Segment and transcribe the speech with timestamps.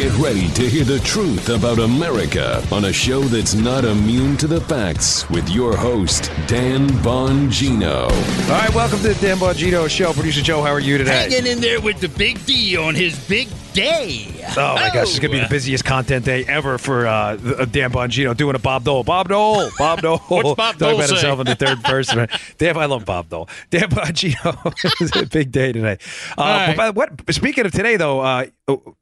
[0.00, 4.46] Get ready to hear the truth about America on a show that's not immune to
[4.46, 8.04] the facts with your host, Dan Bongino.
[8.04, 10.14] All right, welcome to the Dan Bongino Show.
[10.14, 11.28] Producer Joe, how are you today?
[11.28, 14.26] Hanging in there with the big D on his big day.
[14.56, 18.36] Oh my gosh, it's gonna be the busiest content day ever for uh, Dan Bongino
[18.36, 19.04] doing a Bob Dole.
[19.04, 20.18] Bob Dole, Bob Dole.
[20.18, 21.14] What's Bob Talking Dole about say?
[21.16, 22.28] himself in the third person.
[22.58, 23.48] Dan, I love Bob Dole.
[23.70, 24.72] Dan Bongino.
[25.00, 25.98] it's a big day today.
[26.36, 26.66] Uh, right.
[26.68, 27.34] but by, what?
[27.34, 28.46] Speaking of today, though, uh,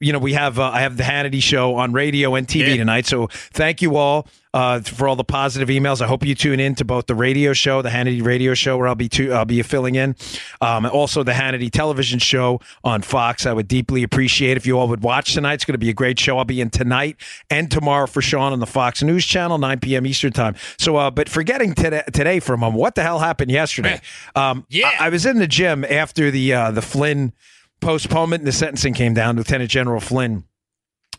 [0.00, 2.76] you know we have uh, I have the Hannity Show on radio and TV Yeah.
[2.76, 3.06] tonight.
[3.06, 4.26] So thank you all.
[4.58, 7.52] Uh, for all the positive emails, I hope you tune in to both the radio
[7.52, 10.16] show, the Hannity Radio Show, where I'll be tu- I'll be filling in,
[10.60, 13.46] um, and also the Hannity Television Show on Fox.
[13.46, 15.54] I would deeply appreciate if you all would watch tonight.
[15.54, 16.38] It's going to be a great show.
[16.38, 17.18] I'll be in tonight
[17.50, 20.04] and tomorrow for Sean on the Fox News Channel, 9 p.m.
[20.06, 20.56] Eastern Time.
[20.76, 24.00] So, uh, but forgetting today, today for a moment, what the hell happened yesterday?
[24.34, 24.90] Um, Yeah.
[24.98, 27.32] I, I was in the gym after the uh, the Flynn
[27.80, 29.36] postponement and the sentencing came down.
[29.36, 30.47] Lieutenant General Flynn.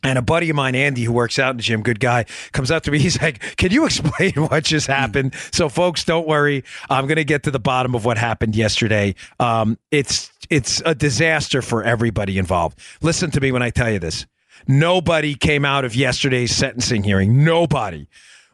[0.03, 2.71] And a buddy of mine, Andy, who works out in the gym, good guy, comes
[2.71, 2.99] up to me.
[2.99, 5.33] He's like, Can you explain what just happened?
[5.51, 6.63] So, folks, don't worry.
[6.89, 9.15] I'm going to get to the bottom of what happened yesterday.
[9.39, 12.79] Um, it's it's a disaster for everybody involved.
[13.01, 14.25] Listen to me when I tell you this.
[14.67, 17.43] Nobody came out of yesterday's sentencing hearing.
[17.43, 18.07] Nobody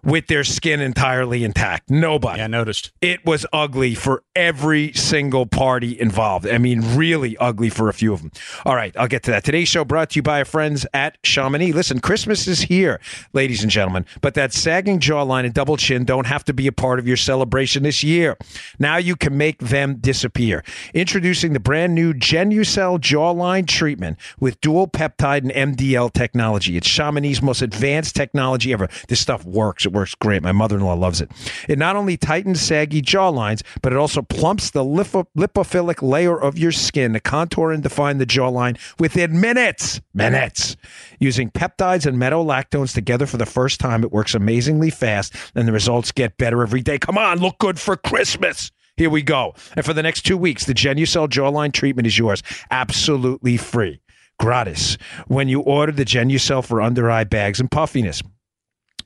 [0.05, 1.89] with their skin entirely intact.
[1.89, 2.37] Nobody.
[2.37, 2.91] Yeah, I noticed.
[3.01, 6.47] It was ugly for every single party involved.
[6.47, 8.31] I mean, really ugly for a few of them.
[8.65, 9.43] All right, I'll get to that.
[9.43, 11.71] Today's show brought to you by our friends at Chamonix.
[11.73, 12.99] Listen, Christmas is here,
[13.33, 16.71] ladies and gentlemen, but that sagging jawline and double chin don't have to be a
[16.71, 18.37] part of your celebration this year.
[18.77, 20.63] Now you can make them disappear.
[20.93, 26.77] Introducing the brand new Genucell jawline treatment with dual peptide and MDL technology.
[26.77, 28.87] It's Chamonix's most advanced technology ever.
[29.07, 29.85] This stuff works.
[29.85, 30.43] It works great.
[30.43, 31.31] My mother in law loves it.
[31.67, 36.57] It not only tightens saggy jawlines, but it also plumps the lipo- lipophilic layer of
[36.57, 40.01] your skin to contour and define the jawline within minutes.
[40.13, 40.77] Minutes.
[41.19, 45.71] Using peptides and metolactones together for the first time, it works amazingly fast, and the
[45.71, 46.99] results get better every day.
[46.99, 48.71] Come on, look good for Christmas.
[48.97, 49.53] Here we go.
[49.75, 52.41] And for the next two weeks, the Genucell jawline treatment is yours
[52.71, 53.99] absolutely free.
[54.39, 54.97] Gratis.
[55.27, 58.21] When you order the Genucell for under eye bags and puffiness.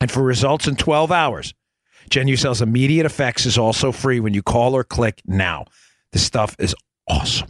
[0.02, 1.54] And for results in 12 hours,
[2.10, 5.66] Genucell's immediate effects is also free when you call or click now.
[6.12, 6.76] This stuff is
[7.08, 7.50] awesome.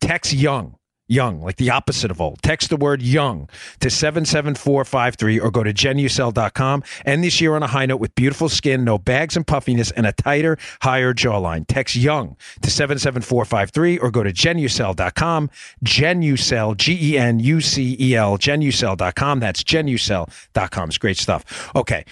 [0.00, 0.76] Text young,
[1.06, 2.42] young, like the opposite of old.
[2.42, 3.48] Text the word young
[3.80, 6.82] to 77453 or go to genucell.com.
[7.04, 10.06] End this year on a high note with beautiful skin, no bags and puffiness, and
[10.06, 11.64] a tighter, higher jawline.
[11.66, 15.50] Text young to 77453 or go to genucell.com.
[15.84, 19.40] Genucell, G E N U C E L, genucell.com.
[19.40, 20.88] That's genucell.com.
[20.88, 21.70] It's great stuff.
[21.74, 22.04] Okay.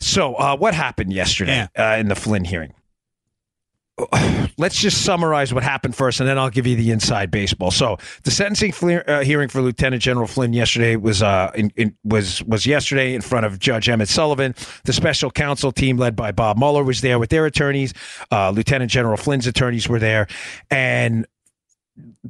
[0.00, 2.74] So, uh, what happened yesterday uh, in the Flynn hearing?
[4.58, 7.70] let's just summarize what happened first, and then I'll give you the inside baseball.
[7.70, 11.96] So, the sentencing fle- uh, hearing for Lieutenant General Flynn yesterday was uh, in, in,
[12.04, 14.54] was was yesterday in front of Judge Emmett Sullivan.
[14.84, 17.92] The special counsel team, led by Bob Mueller, was there with their attorneys.
[18.30, 20.26] Uh, Lieutenant General Flynn's attorneys were there,
[20.70, 21.26] and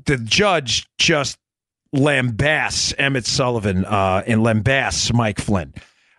[0.04, 1.38] the judge just
[1.94, 5.74] lambasts Emmett Sullivan uh, and lambasts Mike Flynn.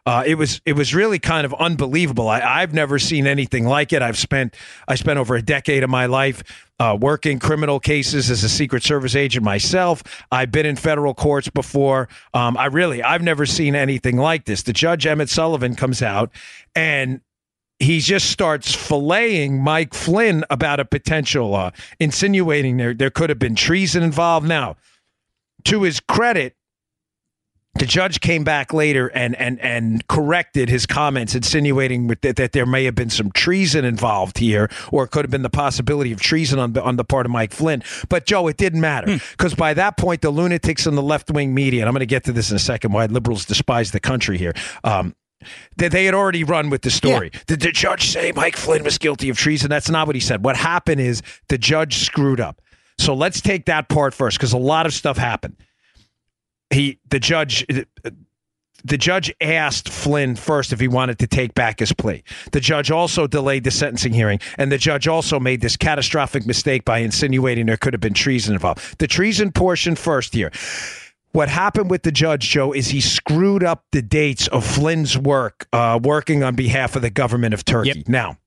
[0.05, 2.27] Uh, it was it was really kind of unbelievable.
[2.27, 4.01] I, I've never seen anything like it.
[4.01, 4.55] I've spent
[4.87, 6.43] I spent over a decade of my life
[6.77, 10.03] uh, working criminal cases as a Secret Service agent myself.
[10.29, 12.09] I've been in federal courts before.
[12.33, 14.63] Um, I really I've never seen anything like this.
[14.63, 16.31] The judge Emmett Sullivan comes out
[16.75, 17.21] and
[17.79, 23.39] he just starts filleting Mike Flynn about a potential, uh, insinuating there there could have
[23.39, 24.47] been treason involved.
[24.47, 24.75] Now,
[25.65, 26.55] to his credit,
[27.75, 32.65] the judge came back later and and and corrected his comments, insinuating that, that there
[32.65, 36.21] may have been some treason involved here, or it could have been the possibility of
[36.21, 37.83] treason on the, on the part of Mike Flynn.
[38.09, 41.53] But Joe, it didn't matter because by that point, the lunatics in the left wing
[41.53, 43.99] media, and I'm going to get to this in a second, why liberals despise the
[43.99, 44.53] country here.
[44.83, 45.15] Um,
[45.75, 47.31] they, they had already run with the story.
[47.47, 49.69] Did the judge say Mike Flynn was guilty of treason?
[49.69, 50.45] That's not what he said.
[50.45, 52.61] What happened is the judge screwed up.
[52.97, 55.57] So let's take that part first because a lot of stuff happened.
[56.73, 57.65] He, the judge,
[58.83, 62.23] the judge asked Flynn first if he wanted to take back his plea.
[62.51, 66.83] The judge also delayed the sentencing hearing, and the judge also made this catastrophic mistake
[66.83, 68.99] by insinuating there could have been treason involved.
[68.99, 70.51] The treason portion first here.
[71.31, 75.67] What happened with the judge, Joe, is he screwed up the dates of Flynn's work,
[75.73, 77.93] uh, working on behalf of the government of Turkey.
[77.95, 78.07] Yep.
[78.07, 78.37] Now,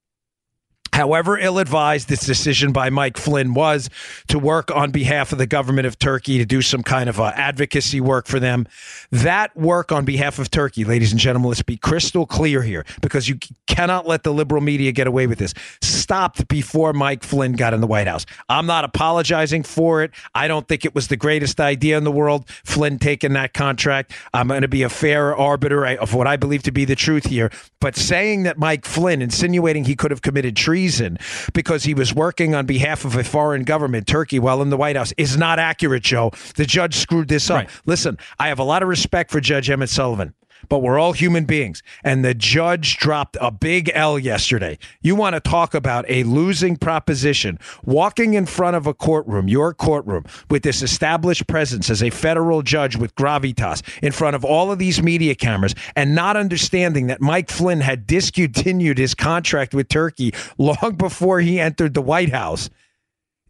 [0.96, 3.90] However ill advised this decision by Mike Flynn was
[4.28, 7.32] to work on behalf of the government of Turkey to do some kind of uh,
[7.34, 8.66] advocacy work for them,
[9.10, 13.28] that work on behalf of Turkey, ladies and gentlemen, let's be crystal clear here because
[13.28, 15.52] you cannot let the liberal media get away with this,
[15.82, 18.24] stopped before Mike Flynn got in the White House.
[18.48, 20.12] I'm not apologizing for it.
[20.34, 24.14] I don't think it was the greatest idea in the world, Flynn taking that contract.
[24.32, 27.26] I'm going to be a fair arbiter of what I believe to be the truth
[27.26, 27.50] here.
[27.82, 31.18] But saying that Mike Flynn, insinuating he could have committed treason, treason
[31.52, 34.96] because he was working on behalf of a foreign government, Turkey, while in the White
[34.96, 36.30] House is not accurate, Joe.
[36.54, 37.56] The judge screwed this up.
[37.56, 37.70] Right.
[37.86, 40.34] Listen, I have a lot of respect for Judge Emmett Sullivan
[40.68, 41.82] but we're all human beings.
[42.04, 44.78] And the judge dropped a big L yesterday.
[45.00, 47.58] You want to talk about a losing proposition.
[47.84, 52.62] Walking in front of a courtroom, your courtroom, with this established presence as a federal
[52.62, 57.20] judge with gravitas in front of all of these media cameras and not understanding that
[57.20, 62.70] Mike Flynn had discontinued his contract with Turkey long before he entered the White House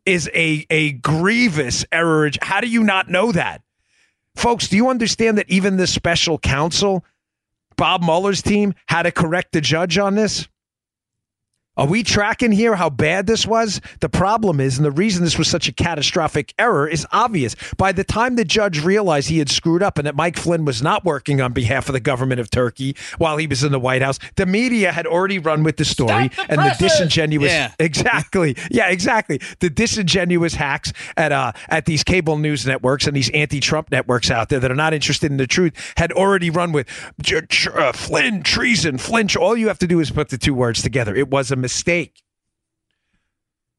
[0.06, 2.30] is a, a grievous error.
[2.40, 3.62] How do you not know that?
[4.36, 7.04] Folks, do you understand that even the special counsel,
[7.76, 10.46] Bob Mueller's team, had to correct the judge on this?
[11.76, 13.82] Are we tracking here how bad this was?
[14.00, 17.54] The problem is, and the reason this was such a catastrophic error is obvious.
[17.76, 20.80] By the time the judge realized he had screwed up and that Mike Flynn was
[20.80, 24.00] not working on behalf of the government of Turkey while he was in the White
[24.00, 26.78] House, the media had already run with the story the and presses.
[26.78, 27.72] the disingenuous yeah.
[27.78, 28.56] exactly.
[28.70, 29.40] Yeah, exactly.
[29.60, 34.48] The disingenuous hacks at uh at these cable news networks and these anti-Trump networks out
[34.48, 36.88] there that are not interested in the truth had already run with
[37.30, 39.36] uh, Flynn treason, flinch.
[39.36, 41.14] All you have to do is put the two words together.
[41.14, 42.22] It was a mistake.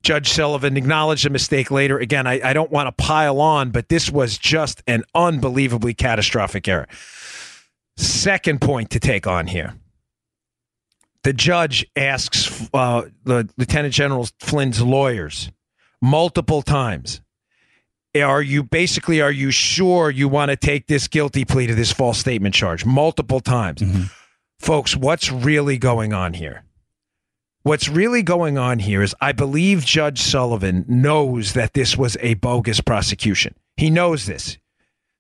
[0.04, 1.98] Judge Sullivan acknowledged a mistake later.
[1.98, 6.68] Again, I, I don't want to pile on, but this was just an unbelievably catastrophic
[6.68, 6.88] error.
[7.96, 9.74] Second point to take on here.
[11.24, 15.50] The judge asks uh, the Lieutenant General Flynn's lawyers
[16.02, 17.22] multiple times
[18.16, 21.92] are you basically are you sure you want to take this guilty plea to this
[21.92, 24.04] false statement charge multiple times mm-hmm.
[24.60, 26.64] folks what's really going on here
[27.64, 32.36] What's really going on here is I believe Judge Sullivan knows that this was a
[32.36, 33.56] bogus prosecution.
[33.76, 34.58] He knows this.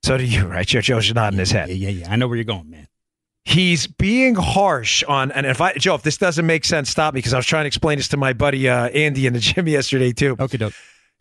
[0.03, 0.65] So do you, right?
[0.65, 1.69] Joe, Joe's nodding his head.
[1.69, 2.11] Yeah, yeah, yeah.
[2.11, 2.87] I know where you're going, man.
[3.43, 7.19] He's being harsh on, and if I, Joe, if this doesn't make sense, stop me
[7.19, 9.67] because I was trying to explain this to my buddy uh, Andy in the gym
[9.69, 10.35] yesterday too.
[10.37, 10.73] Okay, doke.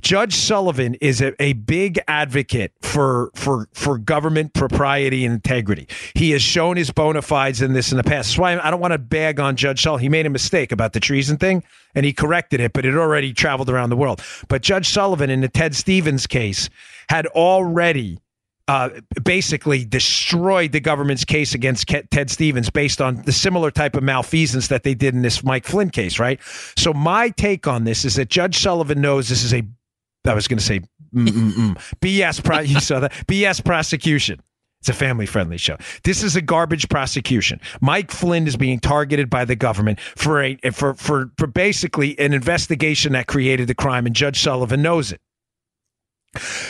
[0.02, 5.88] Judge Sullivan is a, a, big advocate for for for government propriety and integrity.
[6.14, 8.28] He has shown his bona fides in this in the past.
[8.28, 10.02] That's why I don't want to bag on Judge Sullivan.
[10.02, 11.64] He made a mistake about the treason thing,
[11.94, 14.22] and he corrected it, but it already traveled around the world.
[14.48, 16.69] But Judge Sullivan in the Ted Stevens case
[17.08, 18.20] had already
[18.69, 18.90] uh,
[19.22, 24.69] basically destroyed the government's case against Ted Stevens based on the similar type of malfeasance
[24.69, 26.40] that they did in this Mike Flynn case, right?
[26.76, 29.62] So my take on this is that Judge Sullivan knows this is a
[30.28, 30.81] I was going to say
[31.14, 31.76] mm, mm, mm.
[32.00, 32.43] BS.
[32.43, 34.40] Pro- you saw that BS prosecution.
[34.81, 35.76] It's a family friendly show.
[36.05, 37.61] This is a garbage prosecution.
[37.81, 42.32] Mike Flynn is being targeted by the government for a for for for basically an
[42.32, 45.20] investigation that created the crime, and Judge Sullivan knows it.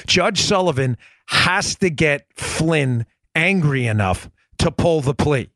[0.07, 3.05] Judge Sullivan has to get Flynn
[3.35, 5.51] angry enough to pull the plea.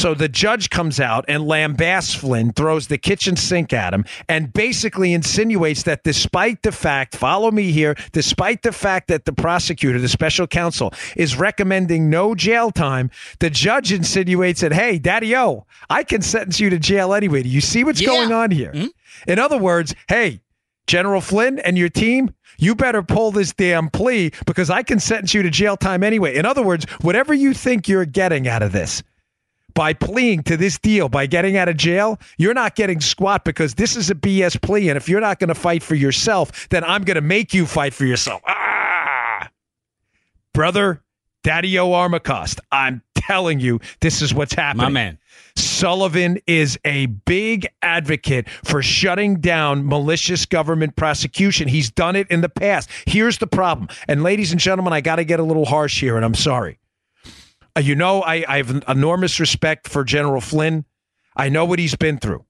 [0.00, 4.50] So the judge comes out and lambasts Flynn, throws the kitchen sink at him, and
[4.50, 9.98] basically insinuates that despite the fact, follow me here, despite the fact that the prosecutor,
[9.98, 13.10] the special counsel, is recommending no jail time,
[13.40, 17.42] the judge insinuates that, hey, Daddy O, I can sentence you to jail anyway.
[17.42, 18.06] Do you see what's yeah.
[18.06, 18.72] going on here?
[18.72, 19.30] Mm-hmm.
[19.30, 20.40] In other words, hey,
[20.86, 25.34] General Flynn and your team, you better pull this damn plea because I can sentence
[25.34, 26.36] you to jail time anyway.
[26.36, 29.02] In other words, whatever you think you're getting out of this,
[29.74, 33.74] by pleading to this deal, by getting out of jail, you're not getting squat because
[33.74, 34.88] this is a BS plea.
[34.88, 37.66] And if you're not going to fight for yourself, then I'm going to make you
[37.66, 38.42] fight for yourself.
[38.46, 39.50] Ah!
[40.52, 41.02] Brother,
[41.42, 44.84] Daddy O Armacost, I'm telling you, this is what's happening.
[44.84, 45.18] My man.
[45.56, 51.68] Sullivan is a big advocate for shutting down malicious government prosecution.
[51.68, 52.90] He's done it in the past.
[53.06, 53.88] Here's the problem.
[54.08, 56.79] And ladies and gentlemen, I got to get a little harsh here, and I'm sorry.
[57.76, 60.84] Uh, you know, I, I have enormous respect for General Flynn.
[61.36, 62.44] I know what he's been through.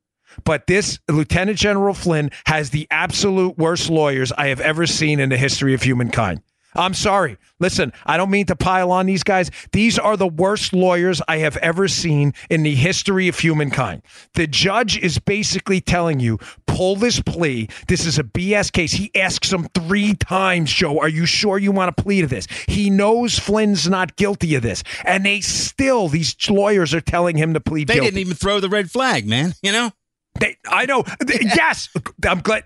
[0.44, 5.28] But this Lieutenant General Flynn has the absolute worst lawyers I have ever seen in
[5.28, 6.40] the history of humankind.
[6.74, 7.36] I'm sorry.
[7.58, 9.50] Listen, I don't mean to pile on these guys.
[9.72, 14.02] These are the worst lawyers I have ever seen in the history of humankind.
[14.34, 17.68] The judge is basically telling you, pull this plea.
[17.88, 18.92] This is a BS case.
[18.92, 22.46] He asks him three times, Joe, are you sure you want to plead to this?
[22.68, 24.82] He knows Flynn's not guilty of this.
[25.04, 28.10] And they still, these lawyers are telling him to plead they guilty.
[28.10, 29.54] didn't even throw the red flag, man.
[29.62, 29.90] You know?
[30.38, 31.04] They, I know.
[31.28, 31.88] yes,
[32.26, 32.64] I'm glad.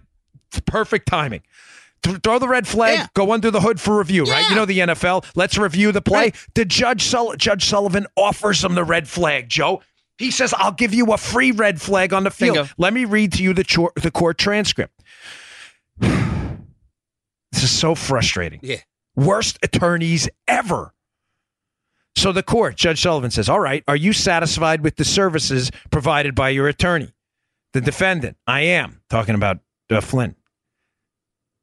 [0.66, 1.42] Perfect timing.
[2.04, 2.98] Th- Throw the red flag.
[2.98, 3.06] Yeah.
[3.14, 4.24] Go under the hood for review.
[4.24, 4.48] Right?
[4.48, 5.24] You know the NFL.
[5.34, 6.18] Let's review the play.
[6.26, 6.36] Right.
[6.54, 9.48] The judge, Sul- Judge Sullivan, offers him the red flag.
[9.48, 9.82] Joe.
[10.18, 12.70] He says, "I'll give you a free red flag on the field." Bingo.
[12.78, 14.92] Let me read to you the chor- the court transcript.
[15.98, 18.76] this is so frustrating Yeah.
[19.16, 20.92] worst attorneys ever.
[22.16, 26.34] So the court, Judge Sullivan says, All right, are you satisfied with the services provided
[26.34, 27.12] by your attorney?
[27.72, 29.58] The defendant, I am, talking about
[29.90, 30.36] uh, Flynn.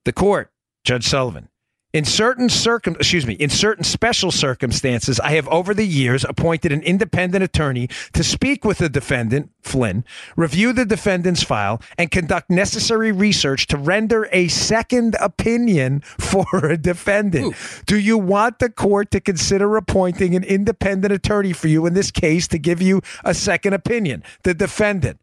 [0.05, 0.51] The court,
[0.83, 1.49] Judge Sullivan.
[1.93, 6.71] In certain circum, excuse me, in certain special circumstances, I have over the years appointed
[6.71, 10.05] an independent attorney to speak with the defendant, Flynn,
[10.37, 16.77] review the defendant's file, and conduct necessary research to render a second opinion for a
[16.77, 17.55] defendant.
[17.87, 22.09] Do you want the court to consider appointing an independent attorney for you in this
[22.09, 24.23] case to give you a second opinion?
[24.43, 25.19] The defendant.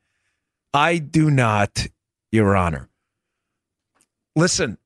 [0.74, 1.86] I do not,
[2.30, 2.90] Your Honor.
[4.38, 4.78] Listen,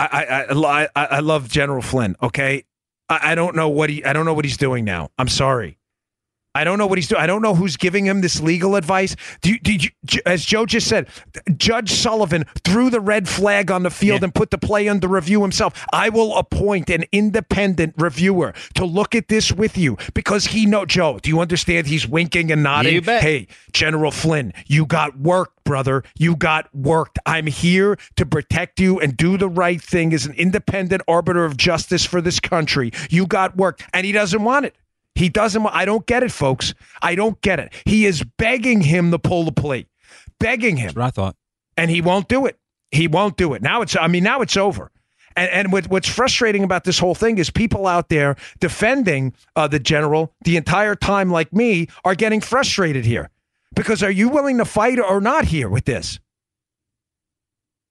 [0.00, 2.16] I I I, I, love General Flynn.
[2.20, 2.64] Okay,
[3.08, 5.10] I, I don't know what he I don't know what he's doing now.
[5.16, 5.78] I'm sorry.
[6.56, 7.20] I don't know what he's doing.
[7.20, 9.14] I don't know who's giving him this legal advice.
[9.42, 9.90] Do you, did you,
[10.24, 11.08] as Joe just said,
[11.56, 14.24] Judge Sullivan threw the red flag on the field Yeah.
[14.24, 15.86] and put the play under review himself.
[15.92, 20.86] I will appoint an independent reviewer to look at this with you because he know
[20.86, 21.18] Joe.
[21.20, 21.86] Do you understand?
[21.88, 22.94] He's winking and nodding.
[23.22, 26.04] Hey, General Flynn, you got work, brother.
[26.18, 27.18] You got worked.
[27.26, 31.56] I'm here to protect you and do the right thing as an independent arbiter of
[31.58, 32.92] justice for this country.
[33.10, 33.82] You got work.
[33.92, 34.74] And he doesn't want it.
[35.16, 36.74] He doesn't I don't get it, folks.
[37.02, 37.72] I don't get it.
[37.84, 39.86] He is begging him to pull the plea.
[40.38, 41.36] Begging him That's what I thought.
[41.76, 42.58] and he won't do it.
[42.92, 43.62] He won't do it.
[43.62, 44.92] Now it's I mean now it's over.
[45.34, 49.66] And and what, what's frustrating about this whole thing is people out there defending uh,
[49.68, 53.30] the general the entire time, like me, are getting frustrated here.
[53.74, 56.18] Because are you willing to fight or not here with this?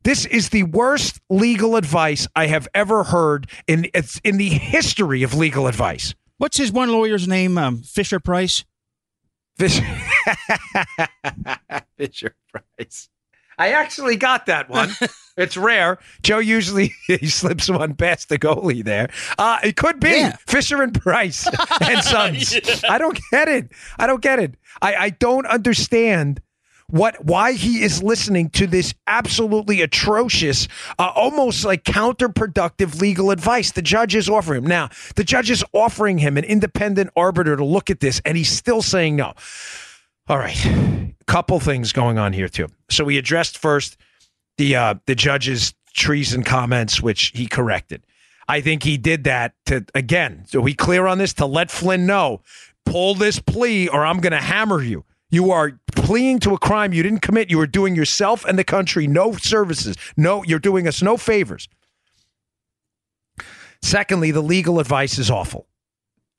[0.04, 5.24] This is the worst legal advice I have ever heard in it's in the history
[5.24, 6.14] of legal advice.
[6.38, 7.58] What's his one lawyer's name?
[7.58, 8.64] Um, Fisher Price.
[9.58, 9.84] Fisher,
[11.98, 13.10] Fisher Price.
[13.58, 14.90] I actually got that one.
[15.38, 15.98] it's rare.
[16.24, 19.10] Joe usually he slips one past the goalie there.
[19.38, 20.36] Uh, it could be Yeah.
[20.46, 21.48] Fisher and Price
[21.82, 22.54] and Sons.
[22.90, 23.72] I don't get it.
[23.98, 24.56] I don't get it.
[24.82, 26.42] I, I don't understand
[26.88, 30.68] what why he is listening to this absolutely atrocious,
[31.00, 33.72] uh, almost like counterproductive legal advice.
[33.72, 34.90] The judge is offering him now.
[35.16, 38.82] The judge is offering him an independent arbiter to look at this, and he's still
[38.82, 39.34] saying no.
[40.28, 42.68] All right, couple things going on here too.
[42.90, 43.98] So we addressed first
[44.58, 48.04] the uh, the judge's treason comments, which he corrected.
[48.48, 50.46] I think he did that to again.
[50.48, 52.42] So we clear on this to let Flynn know,
[52.86, 55.04] pull this plea, or I'm going to hammer you.
[55.30, 57.50] You are pleading to a crime you didn't commit.
[57.50, 59.96] You are doing yourself and the country no services.
[60.16, 61.68] No, you're doing us no favors.
[63.82, 65.68] Secondly, the legal advice is awful.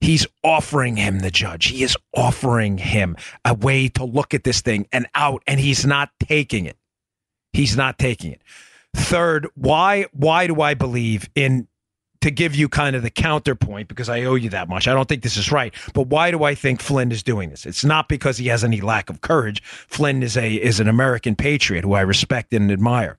[0.01, 1.67] He's offering him the judge.
[1.67, 5.87] He is offering him a way to look at this thing and out, and he's
[5.87, 6.77] not taking it.
[7.53, 8.43] He's not taking it.
[8.95, 11.69] Third, why why do I believe in
[12.27, 14.89] to give you kind of the counterpoint because I owe you that much.
[14.89, 17.65] I don't think this is right, but why do I think Flynn is doing this?
[17.65, 19.63] It's not because he has any lack of courage.
[19.63, 23.19] Flynn is a is an American patriot who I respect and admire.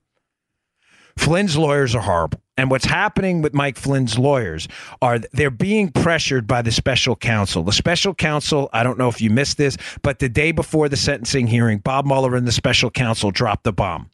[1.17, 2.41] Flynn's lawyers are horrible.
[2.57, 4.67] And what's happening with Mike Flynn's lawyers
[5.01, 7.63] are they're being pressured by the special counsel.
[7.63, 10.97] The special counsel, I don't know if you missed this, but the day before the
[10.97, 14.09] sentencing hearing, Bob Mueller and the special counsel dropped the bomb.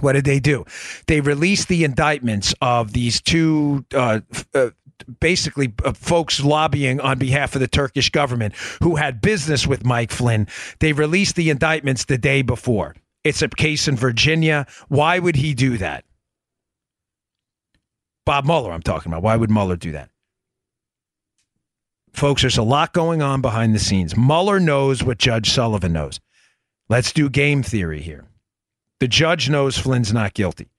[0.00, 0.64] What did they do?
[1.06, 4.20] They released the indictments of these two uh,
[4.54, 4.70] uh,
[5.20, 10.10] basically uh, folks lobbying on behalf of the Turkish government who had business with Mike
[10.10, 10.46] Flynn.
[10.80, 12.94] They released the indictments the day before.
[13.24, 14.66] It's a case in Virginia.
[14.88, 16.04] Why would he do that?
[18.24, 19.22] Bob Mueller, I'm talking about.
[19.22, 20.10] Why would Mueller do that?
[22.12, 24.16] Folks, there's a lot going on behind the scenes.
[24.16, 26.20] Mueller knows what Judge Sullivan knows.
[26.88, 28.27] Let's do game theory here.
[29.00, 30.70] The judge knows Flynn's not guilty.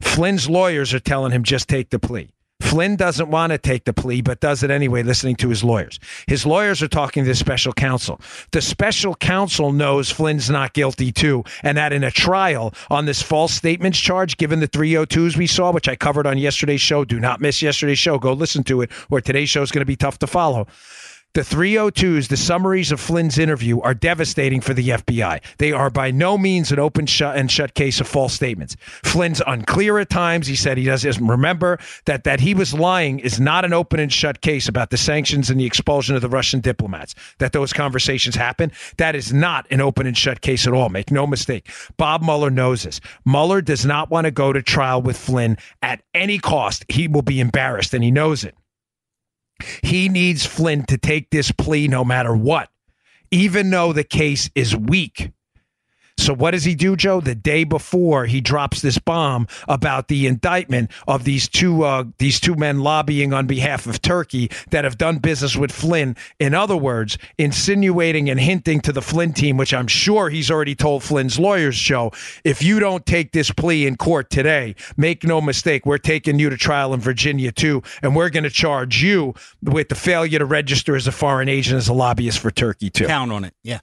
[0.00, 2.30] Flynn's lawyers are telling him just take the plea.
[2.60, 5.98] Flynn doesn't want to take the plea, but does it anyway, listening to his lawyers.
[6.26, 8.20] His lawyers are talking to the special counsel.
[8.52, 13.22] The special counsel knows Flynn's not guilty too, and that in a trial on this
[13.22, 17.18] false statements charge, given the 302s we saw, which I covered on yesterday's show, do
[17.18, 18.18] not miss yesterday's show.
[18.18, 20.66] Go listen to it, or today's show is going to be tough to follow.
[21.32, 25.40] The 302s, the summaries of Flynn's interview, are devastating for the FBI.
[25.58, 28.74] They are by no means an open shut and shut case of false statements.
[29.04, 30.48] Flynn's unclear at times.
[30.48, 34.12] He said he doesn't remember that that he was lying is not an open and
[34.12, 37.14] shut case about the sanctions and the expulsion of the Russian diplomats.
[37.38, 38.72] That those conversations happen.
[38.96, 40.88] That is not an open and shut case at all.
[40.88, 41.70] Make no mistake.
[41.96, 43.00] Bob Mueller knows this.
[43.24, 46.84] Mueller does not want to go to trial with Flynn at any cost.
[46.88, 48.56] He will be embarrassed, and he knows it.
[49.82, 52.68] He needs Flynn to take this plea no matter what,
[53.30, 55.30] even though the case is weak.
[56.20, 57.22] So what does he do, Joe?
[57.22, 62.38] The day before he drops this bomb about the indictment of these two uh, these
[62.38, 66.16] two men lobbying on behalf of Turkey that have done business with Flynn.
[66.38, 70.74] In other words, insinuating and hinting to the Flynn team, which I'm sure he's already
[70.74, 72.12] told Flynn's lawyers, Joe,
[72.44, 76.50] if you don't take this plea in court today, make no mistake, we're taking you
[76.50, 80.44] to trial in Virginia too, and we're going to charge you with the failure to
[80.44, 83.06] register as a foreign agent as a lobbyist for Turkey too.
[83.06, 83.54] Count on it.
[83.64, 83.80] Yeah.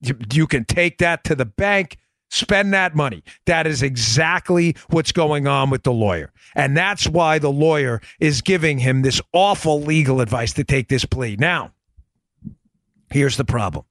[0.00, 1.98] You, can take that to the bank,
[2.30, 3.22] spend that money.
[3.46, 6.32] That is exactly what's going on with the lawyer.
[6.54, 11.04] And that's why the lawyer is giving him this awful legal advice to take this
[11.04, 11.36] plea.
[11.36, 11.72] Now,
[13.10, 13.84] here's the problem.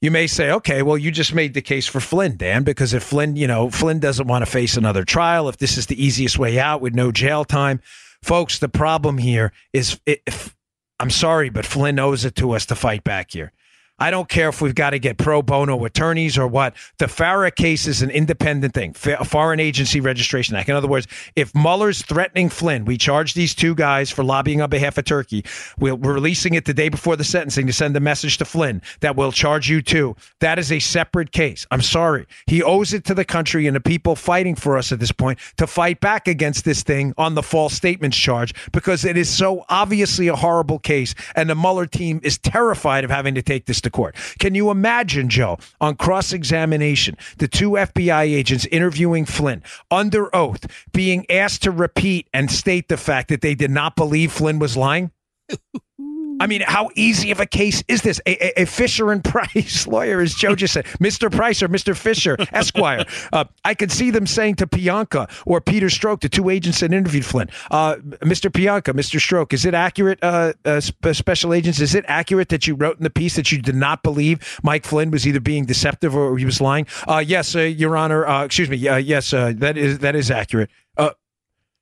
[0.00, 3.02] You may say, okay, well, you just made the case for Flynn, Dan, because if
[3.02, 6.38] Flynn, you know, Flynn doesn't want to face another trial, if this is the easiest
[6.38, 7.80] way out with no jail time,
[8.22, 10.54] folks, the problem here is if
[11.00, 13.52] I'm sorry, but Flynn owes it to us to fight back here.
[14.00, 16.74] I don't care if we've got to get pro bono attorneys or what.
[16.98, 20.68] The FARA case is an independent thing, Foreign Agency Registration Act.
[20.68, 24.68] In other words, if Mueller's threatening Flynn, we charge these two guys for lobbying on
[24.68, 25.44] behalf of Turkey.
[25.78, 29.14] We're releasing it the day before the sentencing to send a message to Flynn that
[29.14, 30.16] we'll charge you too.
[30.40, 31.64] That is a separate case.
[31.70, 32.26] I'm sorry.
[32.46, 35.38] He owes it to the country and the people fighting for us at this point
[35.56, 39.64] to fight back against this thing on the false statements charge because it is so
[39.68, 41.14] obviously a horrible case.
[41.36, 44.16] And the Mueller team is terrified of having to take this to court.
[44.38, 50.66] Can you imagine, Joe, on cross examination, the two FBI agents interviewing Flynn under oath
[50.92, 54.76] being asked to repeat and state the fact that they did not believe Flynn was
[54.76, 55.10] lying?
[56.40, 58.20] I mean, how easy of a case is this?
[58.26, 61.30] A, a, a, Fisher and Price lawyer, as Joe just said, Mr.
[61.30, 61.96] Price or Mr.
[61.96, 63.04] Fisher, Esquire.
[63.32, 66.92] Uh, I could see them saying to Pientka or Peter Strzok, the two agents that
[66.92, 68.50] interviewed Flynn, uh, Mr.
[68.50, 69.18] Pientka, Mr.
[69.18, 73.04] Strzok, is it accurate, uh, uh special agents, is it accurate that you wrote in
[73.04, 76.44] the piece that you did not believe Mike Flynn was either being deceptive or he
[76.44, 76.86] was lying?
[77.06, 78.44] Uh, yes, uh, Your Honor.
[78.44, 78.76] excuse me.
[78.76, 80.70] yes, that is that is accurate.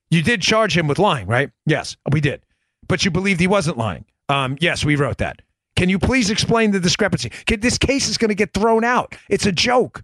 [0.09, 1.49] you did charge him with lying, right?
[1.65, 2.41] Yes, we did.
[2.87, 4.05] But you believed he wasn't lying.
[4.29, 5.41] Um, yes, we wrote that.
[5.75, 7.31] Can you please explain the discrepancy?
[7.47, 9.15] This case is going to get thrown out.
[9.29, 10.03] It's a joke.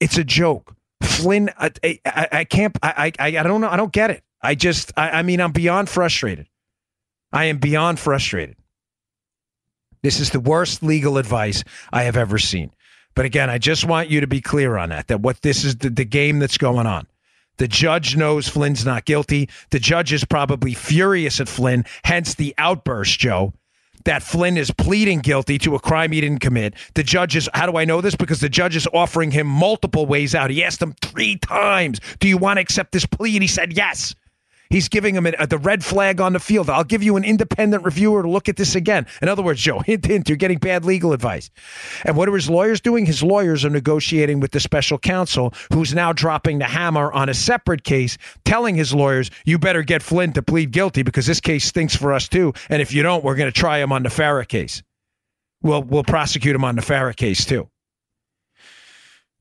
[0.00, 0.74] It's a joke.
[1.02, 2.76] Flynn, I, I, I can't.
[2.82, 3.68] I, I, I don't know.
[3.68, 4.24] I don't get it.
[4.42, 4.92] I just.
[4.96, 6.48] I, I mean, I'm beyond frustrated.
[7.32, 8.56] I am beyond frustrated.
[10.02, 12.72] This is the worst legal advice I have ever seen.
[13.14, 15.08] But again, I just want you to be clear on that.
[15.08, 17.06] That what this is the, the game that's going on.
[17.58, 19.48] The judge knows Flynn's not guilty.
[19.70, 23.52] The judge is probably furious at Flynn, hence the outburst, Joe,
[24.04, 26.74] that Flynn is pleading guilty to a crime he didn't commit.
[26.94, 28.14] The judge is, how do I know this?
[28.14, 30.50] Because the judge is offering him multiple ways out.
[30.50, 33.36] He asked him three times, Do you want to accept this plea?
[33.36, 34.14] And he said yes.
[34.70, 36.68] He's giving him a, a, the red flag on the field.
[36.68, 39.06] I'll give you an independent reviewer to look at this again.
[39.22, 41.50] In other words, Joe, hint, hint, you're getting bad legal advice.
[42.04, 43.06] And what are his lawyers doing?
[43.06, 47.34] His lawyers are negotiating with the special counsel, who's now dropping the hammer on a
[47.34, 51.64] separate case, telling his lawyers, you better get Flynn to plead guilty because this case
[51.64, 52.52] stinks for us too.
[52.68, 54.82] And if you don't, we're going to try him on the FARA case.
[55.62, 57.68] We'll, we'll prosecute him on the FARA case too.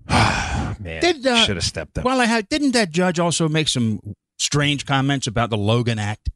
[0.10, 2.06] Man, Did, uh, should have stepped up.
[2.06, 4.00] Well, I had, didn't that judge also make some
[4.38, 6.30] strange comments about the Logan Act.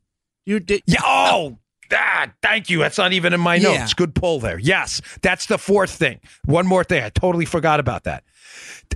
[0.45, 0.83] You did.
[0.85, 1.01] Yeah.
[1.03, 1.59] Oh,
[1.93, 2.79] ah, thank you.
[2.79, 3.75] That's not even in my notes.
[3.77, 3.87] Yeah.
[3.95, 4.59] Good pull there.
[4.59, 6.19] Yes, that's the fourth thing.
[6.45, 7.03] One more thing.
[7.03, 8.23] I totally forgot about that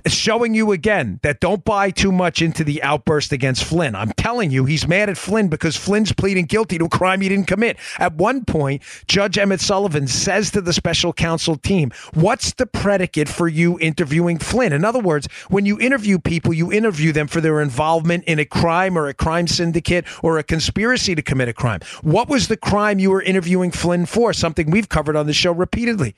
[0.06, 3.94] showing you again that don't buy too much into the outburst against Flynn.
[3.94, 7.28] I'm telling you, he's mad at Flynn because Flynn's pleading guilty to a crime he
[7.28, 7.76] didn't commit.
[7.98, 13.28] At one point, Judge Emmett Sullivan says to the special counsel team, What's the predicate
[13.28, 14.72] for you interviewing Flynn?
[14.72, 18.44] In other words, when you interview people, you interview them for their involvement in a
[18.44, 21.80] crime or a crime syndicate or a conspiracy to commit a crime.
[22.02, 24.32] What was the crime you were interviewing Flynn for?
[24.32, 26.14] Something we've covered on the show repeatedly.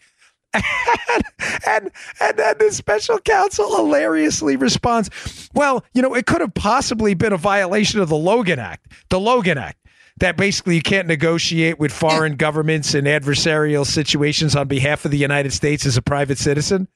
[1.11, 1.25] And,
[1.67, 5.11] and and then the special counsel hilariously responds,
[5.55, 8.93] "Well, you know, it could have possibly been a violation of the Logan Act.
[9.09, 9.79] The Logan Act
[10.19, 15.19] that basically you can't negotiate with foreign governments in adversarial situations on behalf of the
[15.19, 16.89] United States as a private citizen."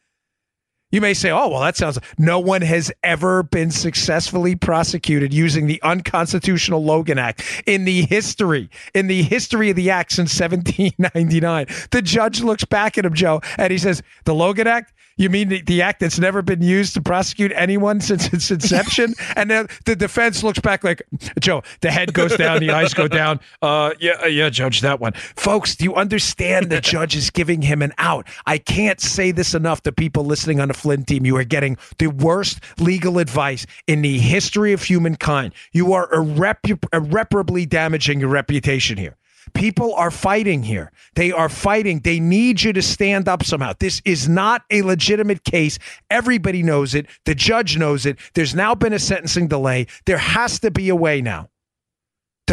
[0.92, 1.98] You may say, oh, well, that sounds.
[2.18, 8.68] No one has ever been successfully prosecuted using the unconstitutional Logan Act in the history,
[8.94, 11.66] in the history of the act since 1799.
[11.90, 14.92] The judge looks back at him, Joe, and he says, the Logan Act?
[15.16, 19.14] You mean the, the act that's never been used to prosecute anyone since its inception?
[19.36, 21.02] and then the defense looks back like,
[21.40, 23.40] Joe, the head goes down, the eyes go down.
[23.60, 25.12] Uh, yeah, yeah, Judge, that one.
[25.12, 28.26] Folks, do you understand the judge is giving him an out?
[28.46, 31.26] I can't say this enough to people listening on the Flynn team.
[31.26, 35.52] You are getting the worst legal advice in the history of humankind.
[35.72, 39.16] You are irrep- irreparably damaging your reputation here.
[39.54, 40.90] People are fighting here.
[41.14, 42.00] They are fighting.
[42.00, 43.72] They need you to stand up somehow.
[43.78, 45.78] This is not a legitimate case.
[46.10, 47.06] Everybody knows it.
[47.26, 48.18] The judge knows it.
[48.34, 49.86] There's now been a sentencing delay.
[50.06, 51.50] There has to be a way now.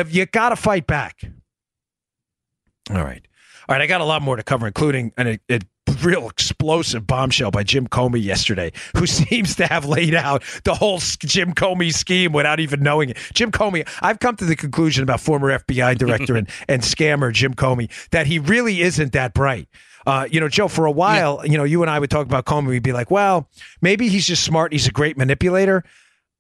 [0.08, 1.22] You got to fight back.
[2.90, 3.28] All right.
[3.68, 3.82] All right.
[3.82, 5.60] I got a lot more to cover, including an, a,
[6.04, 11.00] real explosive bombshell by Jim Comey yesterday, who seems to have laid out the whole
[11.00, 13.18] Jim Comey scheme without even knowing it.
[13.34, 17.54] Jim Comey, I've come to the conclusion about former FBI director and, and scammer Jim
[17.54, 19.68] Comey that he really isn't that bright.
[20.06, 21.52] Uh, you know, Joe, for a while, yeah.
[21.52, 22.68] you know, you and I would talk about Comey.
[22.68, 23.50] We'd be like, well,
[23.82, 24.72] maybe he's just smart.
[24.72, 25.84] He's a great manipulator.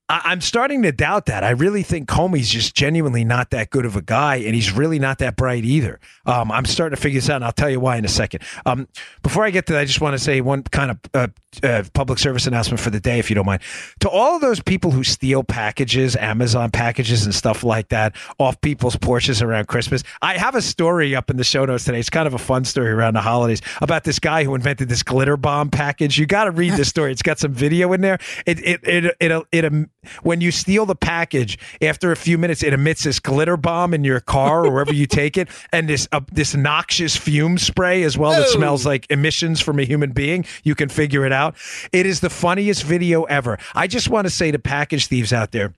[0.10, 1.44] I, am starting to doubt that.
[1.44, 4.98] I really think Comey's just genuinely not that good of a guy, and he's really
[4.98, 6.00] not that bright either.
[6.26, 8.44] Um, I'm starting to figure this out, and I'll tell you why in a second.
[8.66, 8.88] Um,
[9.22, 11.28] before I get to that, I just want to say one kind of uh,
[11.62, 13.62] uh, public service announcement for the day, if you don't mind.
[14.00, 18.60] To all of those people who steal packages, Amazon packages, and stuff like that off
[18.62, 22.00] people's porches around Christmas, I have a story up in the show notes today.
[22.00, 25.04] It's kind of a fun story around the holidays about this guy who invented this
[25.04, 26.18] glitter bomb package.
[26.18, 27.12] You got to read this story.
[27.12, 28.18] It's got some video in there.
[28.48, 29.90] It it it it, it, it
[30.24, 34.04] when you steal the package, after a few minutes, it emits this glitter bomb in
[34.04, 38.18] your car or wherever you take it, and this uh, this noxious fume spray as
[38.18, 40.46] well that smells like emissions from a human being.
[40.64, 41.56] You can figure it out.
[41.92, 43.58] It is the funniest video ever.
[43.76, 45.74] I just want to say to package thieves out there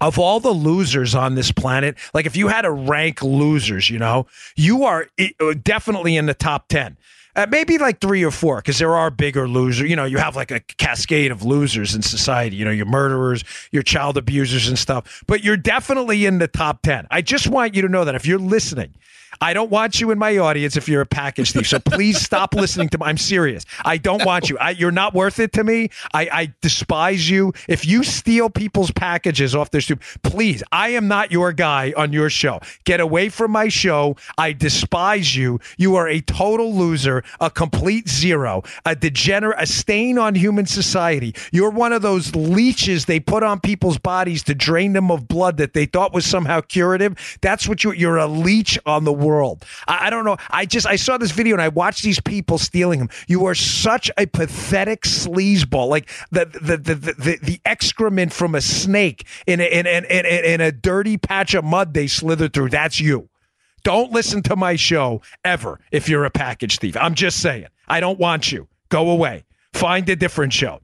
[0.00, 3.98] of all the losers on this planet, like if you had to rank losers, you
[3.98, 4.26] know,
[4.56, 6.96] you are uh, definitely in the top 10.
[7.36, 9.88] Uh, maybe like three or four, because there are bigger losers.
[9.88, 12.56] You know, you have like a cascade of losers in society.
[12.56, 15.22] You know, your murderers, your child abusers, and stuff.
[15.26, 17.06] But you're definitely in the top 10.
[17.10, 18.94] I just want you to know that if you're listening
[19.42, 21.66] I don't want you in my audience if you're a package thief.
[21.66, 23.06] So please stop listening to me.
[23.06, 23.64] I'm serious.
[23.84, 24.58] I don't want you.
[24.58, 25.88] I, you're not worth it to me.
[26.12, 27.54] I, I despise you.
[27.66, 32.12] If you steal people's packages off their stoop, please, I am not your guy on
[32.12, 32.60] your show.
[32.84, 34.16] Get away from my show.
[34.36, 35.58] I despise you.
[35.78, 41.34] You are a total loser, a complete zero, a degenerate, a stain on human society.
[41.50, 45.56] You're one of those leeches they put on people's bodies to drain them of blood
[45.56, 47.38] that they thought was somehow curative.
[47.40, 49.29] That's what you, you're a leech on the world.
[49.88, 50.36] I, I, don't know.
[50.50, 53.08] I just I saw this video and I watched these people stealing them.
[53.28, 58.60] You are such a pathetic sleazeball, like the the the the, the excrement from a
[58.60, 62.70] snake in a, in, in, in, in a dirty patch of mud they slither through.
[62.70, 63.28] That's you.
[63.82, 66.96] Don't listen to my show ever if you're a package thief.
[66.96, 67.66] I'm just saying.
[67.88, 68.68] I don't want you.
[68.88, 69.44] Go away.
[69.72, 70.80] Find a different show.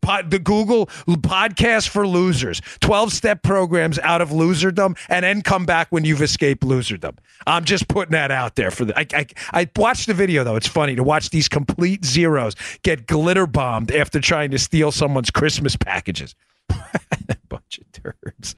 [0.00, 5.66] Pod, the Google podcast for losers, 12 step programs out of loserdom, and then come
[5.66, 7.16] back when you've escaped loserdom.
[7.46, 8.98] I'm just putting that out there for the.
[8.98, 10.56] I, I, I watched the video though.
[10.56, 15.30] It's funny to watch these complete zeros get glitter bombed after trying to steal someone's
[15.30, 16.34] Christmas packages.
[17.48, 18.56] Bunch of turds.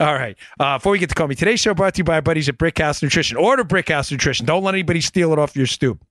[0.00, 0.36] All right.
[0.58, 2.58] Uh, before we get to Comey, today's show brought to you by our buddies at
[2.58, 3.36] Brickhouse Nutrition.
[3.36, 4.44] Order Brickhouse Nutrition.
[4.44, 6.04] Don't let anybody steal it off your stoop.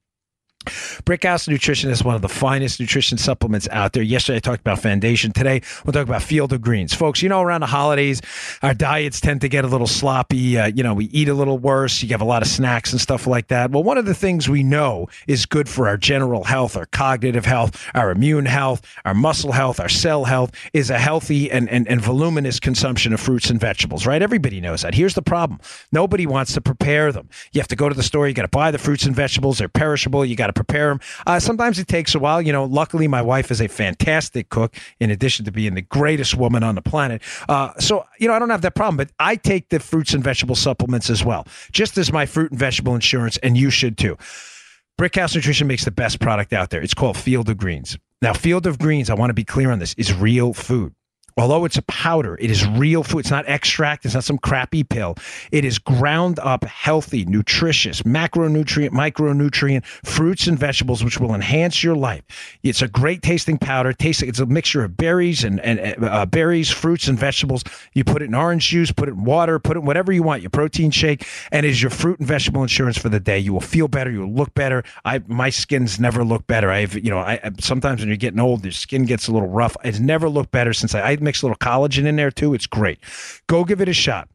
[0.63, 4.03] Brickhouse Nutrition is one of the finest nutrition supplements out there.
[4.03, 5.31] Yesterday I talked about Foundation.
[5.31, 6.93] Today we'll talk about Field of Greens.
[6.93, 8.21] Folks, you know, around the holidays,
[8.61, 10.57] our diets tend to get a little sloppy.
[10.57, 12.01] Uh, you know, we eat a little worse.
[12.03, 13.71] You have a lot of snacks and stuff like that.
[13.71, 17.45] Well, one of the things we know is good for our general health, our cognitive
[17.45, 21.87] health, our immune health, our muscle health, our cell health is a healthy and, and,
[21.87, 24.21] and voluminous consumption of fruits and vegetables, right?
[24.21, 24.93] Everybody knows that.
[24.93, 25.59] Here's the problem.
[25.91, 27.29] Nobody wants to prepare them.
[27.51, 28.27] You have to go to the store.
[28.27, 29.57] You got to buy the fruits and vegetables.
[29.57, 30.25] They're perishable.
[30.25, 30.99] You got to to prepare them.
[31.25, 32.41] Uh, sometimes it takes a while.
[32.41, 36.35] You know, luckily my wife is a fantastic cook in addition to being the greatest
[36.35, 37.21] woman on the planet.
[37.49, 40.23] Uh, so, you know, I don't have that problem, but I take the fruits and
[40.23, 44.17] vegetable supplements as well, just as my fruit and vegetable insurance, and you should too.
[44.99, 46.81] Brickhouse Nutrition makes the best product out there.
[46.81, 47.97] It's called Field of Greens.
[48.21, 50.93] Now, Field of Greens, I want to be clear on this, is real food
[51.37, 53.19] Although it's a powder, it is real food.
[53.19, 54.05] It's not extract.
[54.05, 55.15] It's not some crappy pill.
[55.51, 61.95] It is ground up, healthy, nutritious, macronutrient, micronutrient fruits and vegetables, which will enhance your
[61.95, 62.23] life.
[62.63, 63.93] It's a great tasting powder.
[63.93, 67.63] Tasting, it's a mixture of berries and, and uh, berries, fruits, and vegetables.
[67.93, 70.23] You put it in orange juice, put it in water, put it in whatever you
[70.23, 70.41] want.
[70.41, 73.39] Your protein shake, and is your fruit and vegetable insurance for the day.
[73.39, 74.11] You will feel better.
[74.11, 74.83] You will look better.
[75.05, 76.69] I my skin's never looked better.
[76.69, 79.49] I have, you know, I sometimes when you're getting old, your skin gets a little
[79.49, 79.75] rough.
[79.83, 82.53] It's never looked better since I, I mix a little collagen in there too.
[82.53, 82.99] It's great.
[83.47, 84.29] Go give it a shot.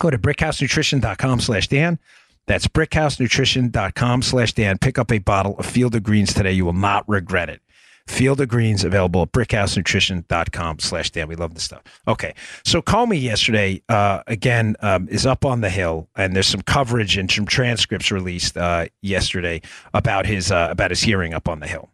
[0.00, 1.98] Go to brickhousenutrition.com slash Dan.
[2.46, 4.78] That's brickhousenutrition.com slash Dan.
[4.78, 6.52] Pick up a bottle of Field of Greens today.
[6.52, 7.60] You will not regret it.
[8.06, 11.26] Field of Greens available at brickhousenutrition.com slash Dan.
[11.26, 11.82] We love this stuff.
[12.06, 12.34] Okay.
[12.62, 17.16] So Comey yesterday, uh, again, um, is up on the Hill and there's some coverage
[17.16, 19.62] and some transcripts released uh, yesterday
[19.94, 21.88] about his, uh, about his hearing up on the Hill.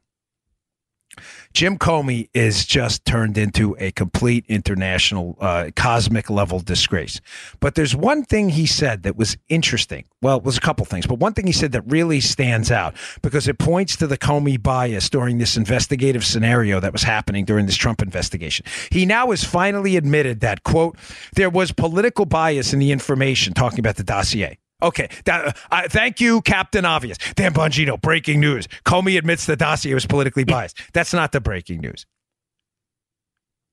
[1.53, 7.21] Jim Comey is just turned into a complete international, uh, cosmic level disgrace.
[7.59, 10.05] But there's one thing he said that was interesting.
[10.23, 12.95] Well, it was a couple things, but one thing he said that really stands out
[13.21, 17.67] because it points to the Comey bias during this investigative scenario that was happening during
[17.67, 18.65] this Trump investigation.
[18.91, 20.97] He now has finally admitted that, quote,
[21.35, 24.59] there was political bias in the information talking about the dossier.
[24.83, 25.09] Okay.
[25.25, 27.19] That, uh, thank you, Captain Obvious.
[27.35, 28.67] Dan Bongino, breaking news.
[28.85, 30.81] Comey admits the dossier was politically biased.
[30.93, 32.07] That's not the breaking news.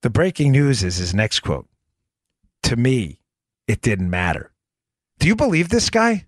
[0.04, 1.68] The breaking news is his next quote.
[2.64, 3.20] To me,
[3.68, 4.52] it didn't matter.
[5.20, 6.27] Do you believe this guy?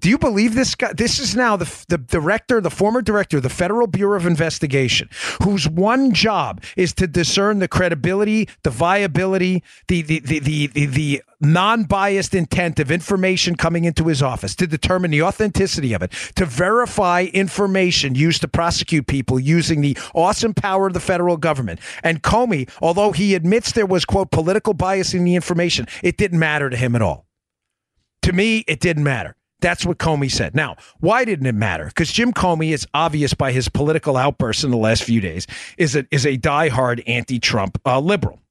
[0.00, 0.92] Do you believe this guy?
[0.92, 5.08] This is now the, the director, the former director of the Federal Bureau of Investigation,
[5.42, 10.86] whose one job is to discern the credibility, the viability, the the the the, the,
[10.86, 16.10] the non-biased intent of information coming into his office, to determine the authenticity of it,
[16.34, 21.78] to verify information used to prosecute people using the awesome power of the federal government.
[22.02, 26.40] And Comey, although he admits there was quote political bias in the information, it didn't
[26.40, 27.26] matter to him at all.
[28.22, 29.36] To me, it didn't matter.
[29.64, 30.54] That's what Comey said.
[30.54, 31.86] Now, why didn't it matter?
[31.86, 35.46] Because Jim Comey is obvious by his political outbursts in the last few days
[35.78, 38.42] is a, is a diehard anti-Trump uh, liberal.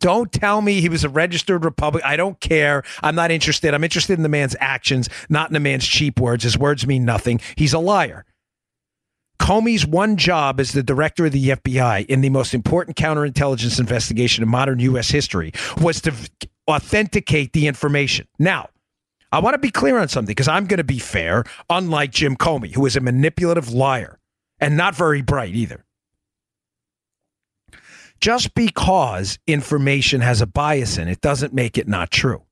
[0.00, 2.10] Don't tell me he was a registered Republican.
[2.10, 2.82] I don't care.
[3.04, 3.72] I'm not interested.
[3.72, 6.42] I'm interested in the man's actions, not in the man's cheap words.
[6.42, 7.40] His words mean nothing.
[7.54, 8.24] He's a liar.
[9.38, 14.42] Comey's one job as the director of the FBI in the most important counterintelligence investigation
[14.42, 15.08] in modern U.S.
[15.08, 16.12] history was to
[16.68, 18.26] authenticate the information.
[18.40, 18.70] Now,
[19.32, 22.36] I want to be clear on something because I'm going to be fair, unlike Jim
[22.36, 24.18] Comey, who is a manipulative liar
[24.60, 25.84] and not very bright either.
[28.20, 32.42] Just because information has a bias in it doesn't make it not true.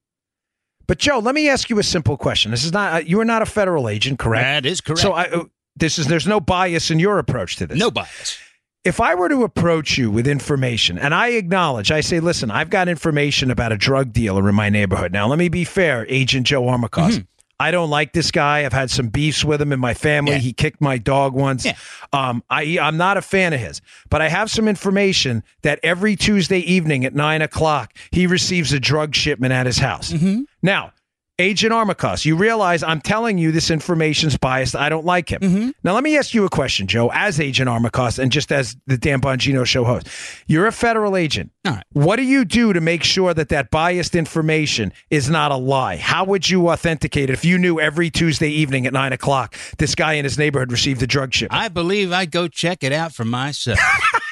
[0.86, 2.50] But Joe, let me ask you a simple question.
[2.50, 4.44] This is not uh, you are not a federal agent, correct?
[4.44, 5.00] That is correct.
[5.00, 5.44] So I, uh,
[5.76, 7.78] this is there's no bias in your approach to this.
[7.78, 8.38] no bias.
[8.84, 12.68] If I were to approach you with information, and I acknowledge, I say, listen, I've
[12.68, 15.10] got information about a drug dealer in my neighborhood.
[15.10, 17.12] Now, let me be fair, Agent Joe Armacost.
[17.12, 17.22] Mm-hmm.
[17.60, 18.66] I don't like this guy.
[18.66, 20.32] I've had some beefs with him in my family.
[20.32, 20.38] Yeah.
[20.38, 21.64] He kicked my dog once.
[21.64, 21.76] Yeah.
[22.12, 26.16] Um, I, I'm not a fan of his, but I have some information that every
[26.16, 30.12] Tuesday evening at nine o'clock, he receives a drug shipment at his house.
[30.12, 30.42] Mm-hmm.
[30.62, 30.92] Now,
[31.40, 34.76] Agent Armacost, you realize I'm telling you this information's biased.
[34.76, 35.40] I don't like him.
[35.40, 35.70] Mm-hmm.
[35.82, 38.96] Now, let me ask you a question, Joe, as Agent Armacost and just as the
[38.96, 40.06] Dan Bongino show host.
[40.46, 41.50] You're a federal agent.
[41.66, 41.84] All right.
[41.92, 45.96] What do you do to make sure that that biased information is not a lie?
[45.96, 49.96] How would you authenticate it if you knew every Tuesday evening at nine o'clock this
[49.96, 51.60] guy in his neighborhood received a drug shipment?
[51.60, 53.80] I believe I'd go check it out for myself.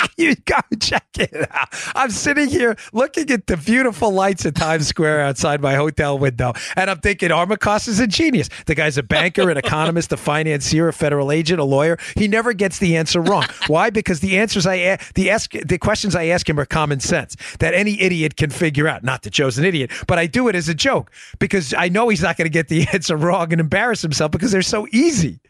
[0.16, 1.68] you go check it out.
[1.94, 6.52] I'm sitting here looking at the beautiful lights at Times Square outside my hotel window,
[6.76, 8.48] and I'm thinking Armacost is a genius.
[8.66, 11.98] The guy's a banker, an economist, a financier, a federal agent, a lawyer.
[12.16, 13.44] He never gets the answer wrong.
[13.66, 13.90] Why?
[13.90, 17.36] Because the answers I a- the ask the questions I ask him are common sense
[17.58, 19.02] that any idiot can figure out.
[19.02, 22.08] Not that Joe's an idiot, but I do it as a joke because I know
[22.08, 25.40] he's not going to get the answer wrong and embarrass himself because they're so easy.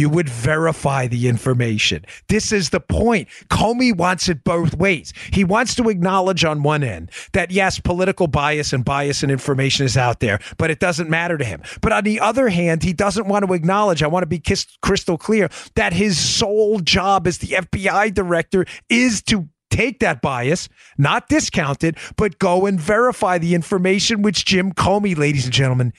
[0.00, 2.06] You would verify the information.
[2.28, 3.28] This is the point.
[3.50, 5.12] Comey wants it both ways.
[5.30, 9.84] He wants to acknowledge on one end that yes, political bias and bias in information
[9.84, 11.60] is out there, but it doesn't matter to him.
[11.82, 14.42] But on the other hand, he doesn't want to acknowledge, I want to be
[14.80, 20.70] crystal clear, that his sole job as the FBI director is to take that bias,
[20.96, 25.92] not discount it, but go and verify the information which Jim Comey, ladies and gentlemen,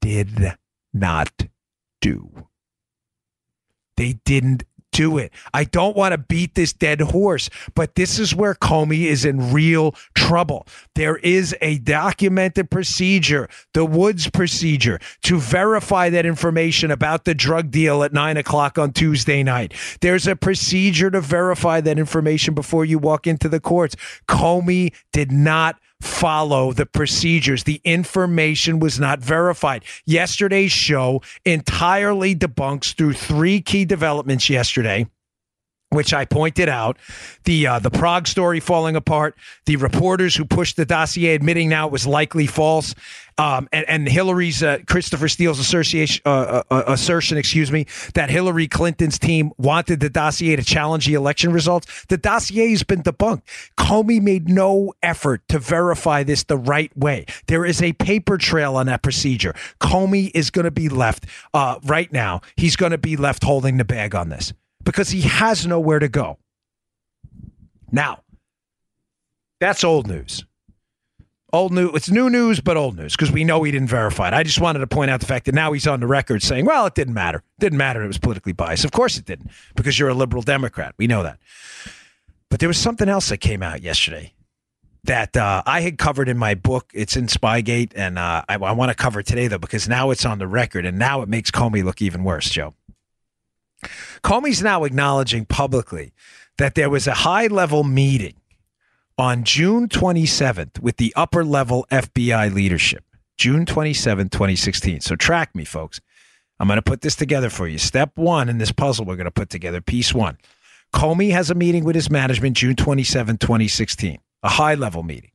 [0.00, 0.54] did
[0.94, 1.48] not
[2.00, 2.46] do.
[3.96, 5.32] They didn't do it.
[5.52, 9.52] I don't want to beat this dead horse, but this is where Comey is in
[9.52, 10.66] real trouble.
[10.94, 17.70] There is a documented procedure, the Woods procedure, to verify that information about the drug
[17.70, 19.72] deal at nine o'clock on Tuesday night.
[20.00, 23.96] There's a procedure to verify that information before you walk into the courts.
[24.28, 27.64] Comey did not follow the procedures.
[27.64, 29.84] The information was not verified.
[30.04, 35.06] Yesterday's show entirely debunks through three key developments yesterday
[35.92, 36.96] which I pointed out,
[37.44, 41.86] the uh, the Prague story falling apart, the reporters who pushed the dossier admitting now
[41.86, 42.94] it was likely false,
[43.38, 48.30] um, and, and, Hillary's uh, Christopher Steele's association, uh, uh, uh, assertion, excuse me, that
[48.30, 52.04] Hillary Clinton's team wanted the dossier to challenge the election results.
[52.08, 53.42] The dossier has been debunked.
[53.78, 57.24] Comey made no effort to verify this the right way.
[57.46, 59.54] There is a paper trail on that procedure.
[59.80, 62.42] Comey is going to be left uh, right now.
[62.56, 64.52] He's going to be left holding the bag on this
[64.84, 66.38] because he has nowhere to go.
[67.90, 68.22] Now,
[69.60, 70.44] that's old news.
[71.52, 71.90] Old news.
[71.94, 74.34] It's new news, but old news because we know he didn't verify it.
[74.34, 76.64] I just wanted to point out the fact that now he's on the record saying,
[76.64, 77.38] well, it didn't matter.
[77.38, 78.02] It didn't matter.
[78.02, 78.86] It was politically biased.
[78.86, 80.94] Of course it didn't because you're a liberal Democrat.
[80.96, 81.38] We know that.
[82.48, 84.32] But there was something else that came out yesterday
[85.04, 86.90] that uh, I had covered in my book.
[86.94, 90.24] It's in Spygate, and uh, I, I want to cover today, though, because now it's
[90.24, 92.74] on the record, and now it makes Comey look even worse, Joe.
[94.22, 96.12] Comey's now acknowledging publicly
[96.58, 98.34] that there was a high level meeting
[99.18, 103.04] on June 27th with the upper level FBI leadership.
[103.36, 105.00] June 27, 2016.
[105.00, 106.00] So track me, folks.
[106.60, 107.76] I'm going to put this together for you.
[107.78, 110.38] Step one in this puzzle we're going to put together, piece one.
[110.94, 115.31] Comey has a meeting with his management June 27, 2016, a high level meeting.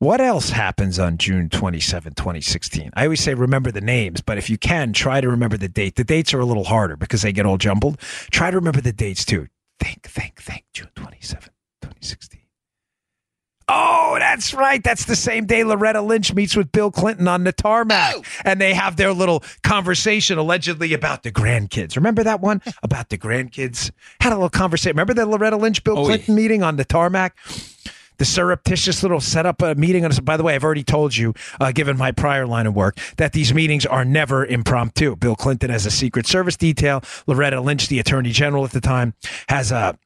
[0.00, 2.90] What else happens on June 27, 2016?
[2.94, 5.96] I always say remember the names, but if you can, try to remember the date.
[5.96, 8.00] The dates are a little harder because they get all jumbled.
[8.30, 9.48] Try to remember the dates too.
[9.78, 10.64] Think, think, think.
[10.72, 11.50] June 27,
[11.82, 12.40] 2016.
[13.68, 14.82] Oh, that's right.
[14.82, 18.14] That's the same day Loretta Lynch meets with Bill Clinton on the tarmac.
[18.16, 18.22] Oh.
[18.46, 21.94] And they have their little conversation allegedly about the grandkids.
[21.94, 23.90] Remember that one about the grandkids?
[24.22, 24.96] Had a little conversation.
[24.96, 26.42] Remember the Loretta Lynch Bill oh, Clinton yeah.
[26.42, 27.36] meeting on the tarmac?
[28.20, 30.04] The surreptitious little setup a meeting.
[30.04, 32.98] On, by the way, I've already told you, uh, given my prior line of work,
[33.16, 35.16] that these meetings are never impromptu.
[35.16, 37.02] Bill Clinton has a Secret Service detail.
[37.26, 39.14] Loretta Lynch, the Attorney General at the time,
[39.48, 39.98] has a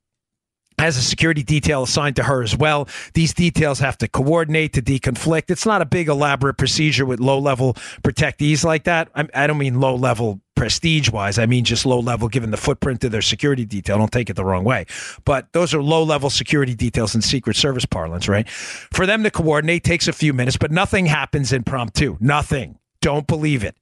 [0.79, 2.89] has a security detail assigned to her as well.
[3.15, 5.51] These details have to coordinate to deconflict.
[5.51, 9.09] It's not a big elaborate procedure with low level protectees like that.
[9.15, 11.39] I, I don't mean low level prestige wise.
[11.39, 13.99] I mean just low level given the footprint of their security detail.
[13.99, 14.87] Don't take it the wrong way.
[15.25, 18.49] But those are low level security details in Secret Service parlance, right?
[18.49, 22.17] For them to coordinate takes a few minutes, but nothing happens impromptu.
[22.21, 22.79] Nothing.
[23.01, 23.77] Don't believe it.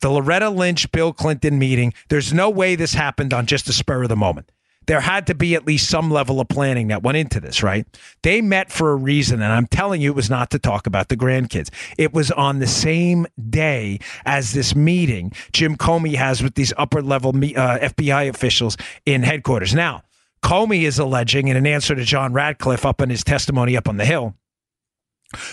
[0.00, 4.02] The Loretta Lynch Bill Clinton meeting, there's no way this happened on just a spur
[4.02, 4.50] of the moment
[4.90, 7.86] there had to be at least some level of planning that went into this, right?
[8.24, 11.10] They met for a reason, and I'm telling you, it was not to talk about
[11.10, 11.70] the grandkids.
[11.96, 17.02] It was on the same day as this meeting Jim Comey has with these upper
[17.02, 18.76] level uh, FBI officials
[19.06, 19.76] in headquarters.
[19.76, 20.02] Now,
[20.42, 23.96] Comey is alleging, in an answer to John Ratcliffe up in his testimony up on
[23.96, 24.34] the Hill,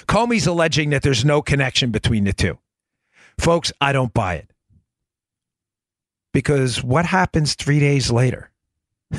[0.08, 2.58] Comey's alleging that there's no connection between the two.
[3.38, 4.50] Folks, I don't buy it.
[6.34, 8.50] Because what happens three days later?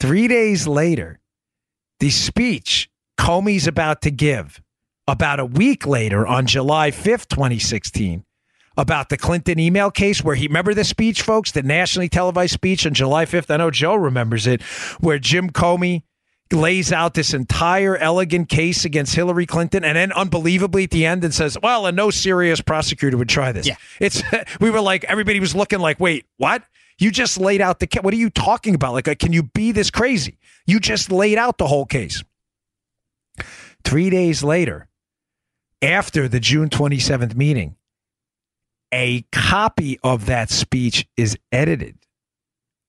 [0.00, 1.20] Three days later,
[2.00, 4.60] the speech Comey's about to give,
[5.06, 8.24] about a week later on July 5th, 2016,
[8.76, 12.86] about the Clinton email case, where he remember the speech, folks, the nationally televised speech
[12.86, 13.50] on July 5th.
[13.50, 14.62] I know Joe remembers it,
[15.00, 16.02] where Jim Comey
[16.52, 21.24] lays out this entire elegant case against Hillary Clinton, and then unbelievably at the end
[21.24, 24.22] and says, "Well, and no serious prosecutor would try this." Yeah, it's
[24.60, 26.62] we were like everybody was looking like, "Wait, what?"
[27.02, 28.92] You just laid out the What are you talking about?
[28.92, 30.38] Like, uh, can you be this crazy?
[30.66, 32.22] You just laid out the whole case.
[33.82, 34.86] Three days later,
[35.82, 37.74] after the June 27th meeting,
[38.92, 41.98] a copy of that speech is edited.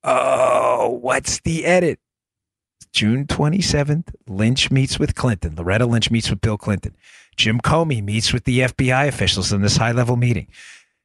[0.03, 1.99] Oh, what's the edit?
[2.91, 5.55] June 27th, Lynch meets with Clinton.
[5.55, 6.95] Loretta Lynch meets with Bill Clinton.
[7.35, 10.45] Jim Comey meets with the FBI officials in this high level meeting.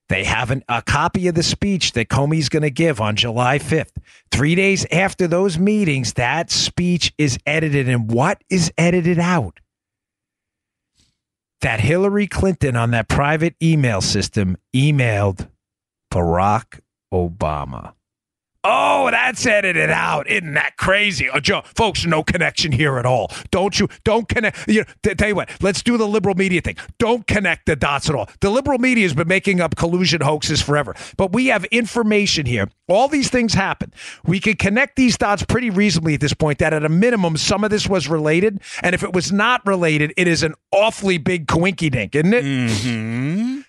[0.09, 3.59] They have an, a copy of the speech that Comey's going to give on July
[3.59, 3.93] 5th.
[4.31, 7.89] Three days after those meetings, that speech is edited.
[7.89, 9.61] And what is edited out?
[11.61, 15.49] That Hillary Clinton on that private email system emailed
[16.13, 16.81] Barack
[17.13, 17.93] Obama.
[18.65, 20.29] Oh, that's edited out.
[20.29, 21.31] Isn't that crazy?
[21.31, 23.31] Oh, Joe, folks, no connection here at all.
[23.53, 23.89] Don't you?
[24.03, 24.67] Don't connect.
[24.67, 25.49] You know, t- tell you what.
[25.63, 26.77] Let's do the liberal media thing.
[26.99, 28.29] Don't connect the dots at all.
[28.41, 32.69] The liberal media has been making up collusion hoaxes forever, but we have information here.
[32.89, 33.93] All these things happen.
[34.27, 36.59] We can connect these dots pretty reasonably at this point.
[36.59, 40.13] That at a minimum, some of this was related, and if it was not related,
[40.17, 42.45] it is an awfully big coinky dink, isn't it?
[42.45, 43.61] Mm-hmm.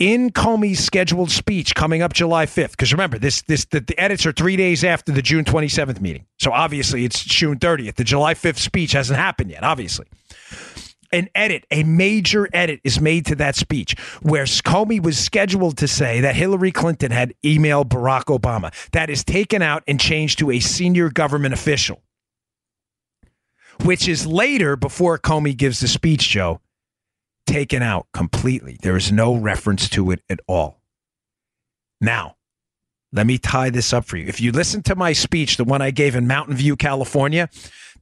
[0.00, 4.26] In Comey's scheduled speech coming up July 5th, because remember, this this the, the edits
[4.26, 6.24] are three days after the June 27th meeting.
[6.40, 7.94] So obviously it's June 30th.
[7.94, 10.06] The July 5th speech hasn't happened yet, obviously.
[11.12, 15.88] An edit, a major edit is made to that speech where Comey was scheduled to
[15.88, 18.72] say that Hillary Clinton had emailed Barack Obama.
[18.92, 22.00] That is taken out and changed to a senior government official,
[23.82, 26.60] which is later, before Comey gives the speech, Joe,
[27.46, 28.78] taken out completely.
[28.82, 30.80] There is no reference to it at all.
[32.00, 32.36] Now,
[33.12, 34.26] let me tie this up for you.
[34.26, 37.48] If you listen to my speech, the one I gave in Mountain View, California,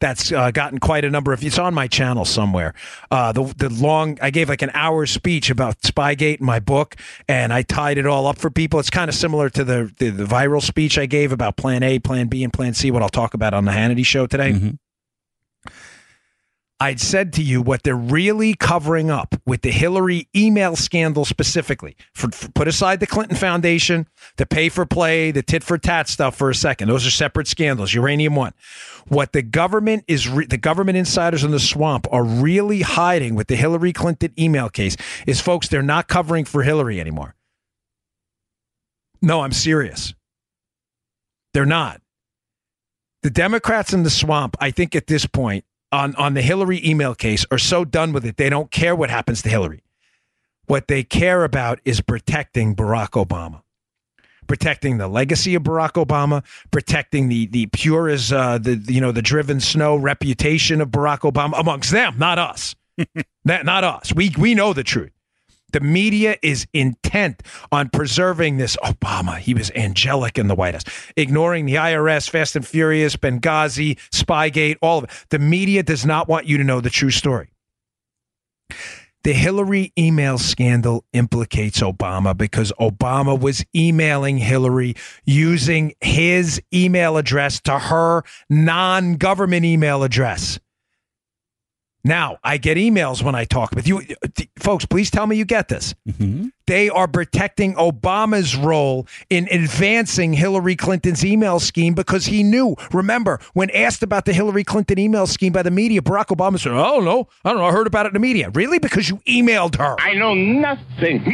[0.00, 1.42] that's uh, gotten quite a number of.
[1.42, 2.74] It's on my channel somewhere.
[3.10, 6.94] Uh, the the long I gave like an hour speech about Spygate in my book,
[7.26, 8.78] and I tied it all up for people.
[8.78, 11.98] It's kind of similar to the, the the viral speech I gave about Plan A,
[11.98, 12.90] Plan B, and Plan C.
[12.92, 14.52] What I'll talk about on the Hannity show today.
[14.52, 14.78] Mhm.
[16.80, 21.96] I'd said to you what they're really covering up with the Hillary email scandal specifically.
[22.14, 24.06] For, for- put aside the Clinton Foundation,
[24.36, 26.88] the pay for play, the tit for tat stuff for a second.
[26.88, 27.94] Those are separate scandals.
[27.94, 28.52] Uranium one.
[29.08, 33.48] What the government is, re- the government insiders in the swamp are really hiding with
[33.48, 37.34] the Hillary Clinton email case is, folks, they're not covering for Hillary anymore.
[39.20, 40.14] No, I'm serious.
[41.54, 42.00] They're not.
[43.24, 47.14] The Democrats in the swamp, I think at this point, on, on the Hillary email
[47.14, 49.82] case are so done with it, they don't care what happens to Hillary.
[50.66, 53.62] What they care about is protecting Barack Obama,
[54.46, 59.10] protecting the legacy of Barack Obama, protecting the the pure as uh, the you know
[59.10, 62.76] the driven snow reputation of Barack Obama amongst them, not us,
[63.46, 64.12] not, not us.
[64.12, 65.17] We we know the truth.
[65.72, 69.38] The media is intent on preserving this Obama.
[69.38, 70.84] He was angelic in the White House,
[71.16, 75.10] ignoring the IRS, Fast and Furious, Benghazi, Spygate, all of it.
[75.28, 77.50] The media does not want you to know the true story.
[79.24, 84.94] The Hillary email scandal implicates Obama because Obama was emailing Hillary
[85.24, 90.58] using his email address to her non government email address.
[92.04, 94.02] Now, I get emails when I talk with you.
[94.58, 95.94] Folks, please tell me you get this.
[96.08, 96.52] Mhm.
[96.66, 102.76] They are protecting Obama's role in advancing Hillary Clinton's email scheme because he knew.
[102.92, 106.72] Remember, when asked about the Hillary Clinton email scheme by the media, Barack Obama said,
[106.72, 107.28] I don't know.
[107.44, 107.66] I don't know.
[107.66, 108.50] I heard about it in the media.
[108.50, 108.78] Really?
[108.78, 109.96] Because you emailed her.
[109.98, 111.24] I know nothing.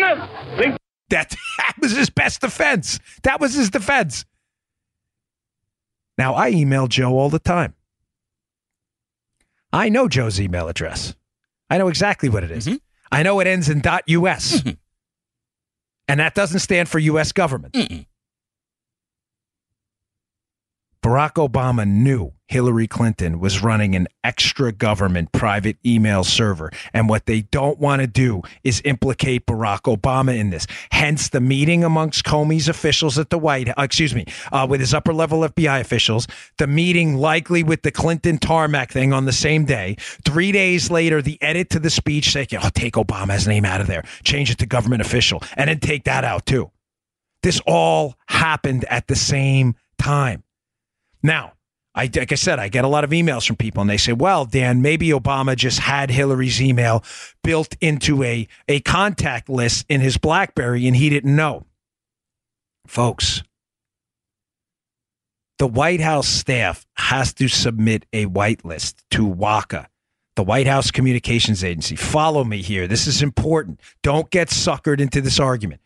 [0.00, 0.76] Nothing.
[1.10, 2.98] That, that was his best defense.
[3.22, 4.24] That was his defense.
[6.18, 7.74] Now, I email Joe all the time.
[9.72, 11.14] I know Joe's email address.
[11.68, 12.66] I know exactly what it is.
[12.66, 12.80] Mhm.
[13.10, 14.60] I know it ends in .us.
[14.60, 14.76] Mhm.
[16.08, 17.32] And that doesn't stand for U.S.
[17.32, 17.74] government.
[17.74, 18.06] Mm-mm.
[21.06, 26.72] Barack Obama knew Hillary Clinton was running an extra government private email server.
[26.92, 30.66] And what they don't want to do is implicate Barack Obama in this.
[30.90, 34.92] Hence the meeting amongst Comey's officials at the White House, excuse me, uh, with his
[34.92, 36.26] upper level FBI officials,
[36.58, 39.94] the meeting likely with the Clinton tarmac thing on the same day.
[40.24, 43.86] Three days later, the edit to the speech saying, oh, take Obama's name out of
[43.86, 46.72] there, change it to government official, and then take that out too.
[47.44, 50.42] This all happened at the same time.
[51.26, 51.54] Now,
[51.92, 54.12] I, like I said, I get a lot of emails from people and they say,
[54.12, 57.02] well, Dan, maybe Obama just had Hillary's email
[57.42, 61.66] built into a, a contact list in his Blackberry and he didn't know.
[62.86, 63.42] Folks,
[65.58, 69.86] the White House staff has to submit a whitelist to WACA,
[70.36, 71.96] the White House Communications Agency.
[71.96, 72.86] Follow me here.
[72.86, 73.80] This is important.
[74.04, 75.80] Don't get suckered into this argument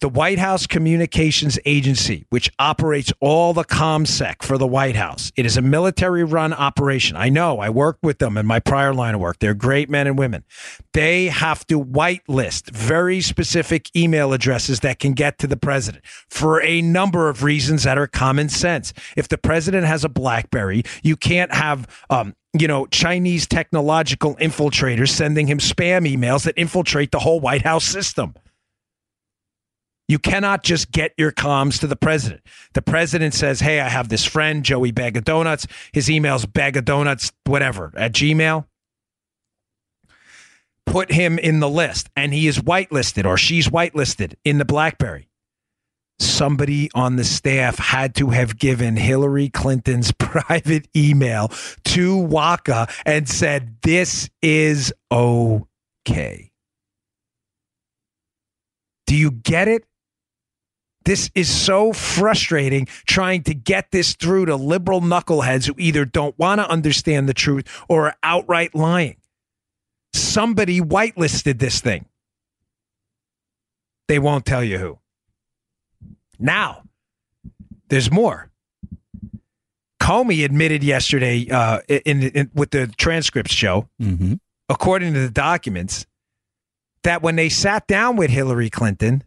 [0.00, 5.32] the White House Communications Agency, which operates all the ComSec for the White House.
[5.36, 7.16] It is a military run operation.
[7.16, 9.38] I know, I worked with them in my prior line of work.
[9.38, 10.44] They're great men and women.
[10.92, 16.62] They have to whitelist very specific email addresses that can get to the president for
[16.62, 18.92] a number of reasons that are common sense.
[19.16, 25.08] If the president has a Blackberry, you can't have, um, you know, Chinese technological infiltrators
[25.08, 28.34] sending him spam emails that infiltrate the whole White House system.
[30.08, 32.42] You cannot just get your comms to the president.
[32.74, 35.66] The president says, Hey, I have this friend, Joey Bag of Donuts.
[35.92, 38.66] His email's bag of donuts, whatever, at Gmail.
[40.86, 45.28] Put him in the list, and he is whitelisted or she's whitelisted in the Blackberry.
[46.18, 51.48] somebody on the staff had to have given Hillary Clinton's private email
[51.84, 56.52] to WACA and said, This is okay.
[59.06, 59.84] Do you get it?
[61.06, 66.36] This is so frustrating trying to get this through to liberal knuckleheads who either don't
[66.38, 69.16] want to understand the truth or are outright lying.
[70.12, 72.06] Somebody whitelisted this thing.
[74.08, 74.98] They won't tell you who.
[76.38, 76.82] Now,
[77.88, 78.50] there's more.
[80.00, 84.34] Comey admitted yesterday uh, in, in, with the transcripts show, Mm-hmm.
[84.68, 86.04] according to the documents,
[87.04, 89.22] that when they sat down with Hillary Clinton,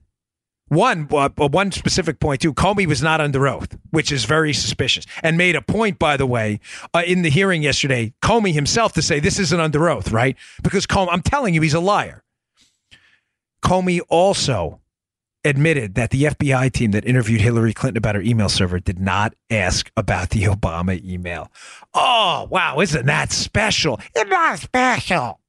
[0.69, 5.05] one uh, one specific point too, Comey was not under oath, which is very suspicious,
[5.21, 6.59] and made a point, by the way,
[6.93, 10.37] uh, in the hearing yesterday, Comey himself to say this isn't under oath, right?
[10.63, 12.23] Because Comey, I'm telling you, he's a liar.
[13.61, 14.79] Comey also
[15.43, 19.33] admitted that the FBI team that interviewed Hillary Clinton about her email server did not
[19.49, 21.51] ask about the Obama email.
[21.93, 23.99] Oh, wow, isn't that special?
[24.15, 25.39] It's not special.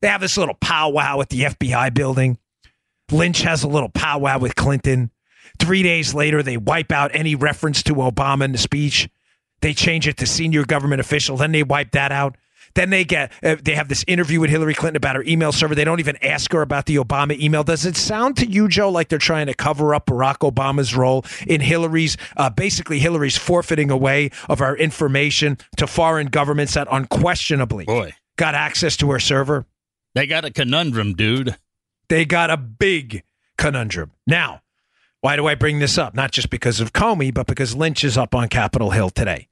[0.00, 2.38] They have this little powwow at the FBI building.
[3.10, 5.10] Lynch has a little powwow with Clinton.
[5.58, 9.08] Three days later, they wipe out any reference to Obama in the speech.
[9.60, 11.36] They change it to senior government official.
[11.36, 12.36] Then they wipe that out.
[12.74, 15.74] Then they get uh, they have this interview with Hillary Clinton about her email server.
[15.74, 17.64] They don't even ask her about the Obama email.
[17.64, 21.24] Does it sound to you, Joe, like they're trying to cover up Barack Obama's role
[21.46, 27.86] in Hillary's uh, basically Hillary's forfeiting away of our information to foreign governments that unquestionably
[27.86, 29.66] Boy, got access to her server?
[30.14, 31.56] they got a conundrum, dude.
[32.08, 33.22] They got a big
[33.56, 34.12] conundrum.
[34.26, 34.62] Now,
[35.20, 36.14] why do I bring this up?
[36.14, 39.47] Not just because of Comey, but because Lynch is up on Capitol Hill today.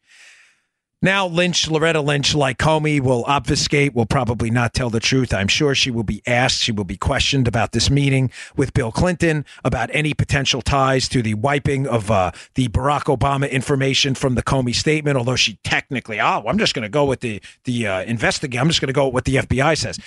[1.02, 5.34] Now, Lynch, Loretta Lynch, like Comey, will obfuscate, will probably not tell the truth.
[5.34, 8.90] I'm sure she will be asked, she will be questioned about this meeting with Bill
[8.90, 14.36] Clinton, about any potential ties to the wiping of uh, the Barack Obama information from
[14.36, 15.18] the Comey statement.
[15.18, 18.58] Although she technically, oh, I'm just going to go with the the uh, investigate.
[18.58, 19.98] I'm just going to go with what the FBI says.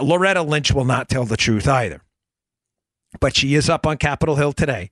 [0.00, 2.02] Loretta Lynch will not tell the truth either,
[3.18, 4.90] but she is up on Capitol Hill today.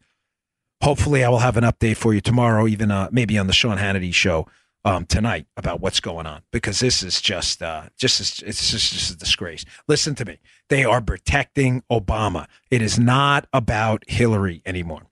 [0.83, 3.77] Hopefully, I will have an update for you tomorrow, even uh, maybe on the Sean
[3.77, 4.49] Hannity show
[4.85, 9.13] um, tonight about what's going on because this is just uh, just it's just, just
[9.13, 9.65] a disgrace.
[9.87, 12.47] Listen to me; they are protecting Obama.
[12.71, 15.03] It is not about Hillary anymore.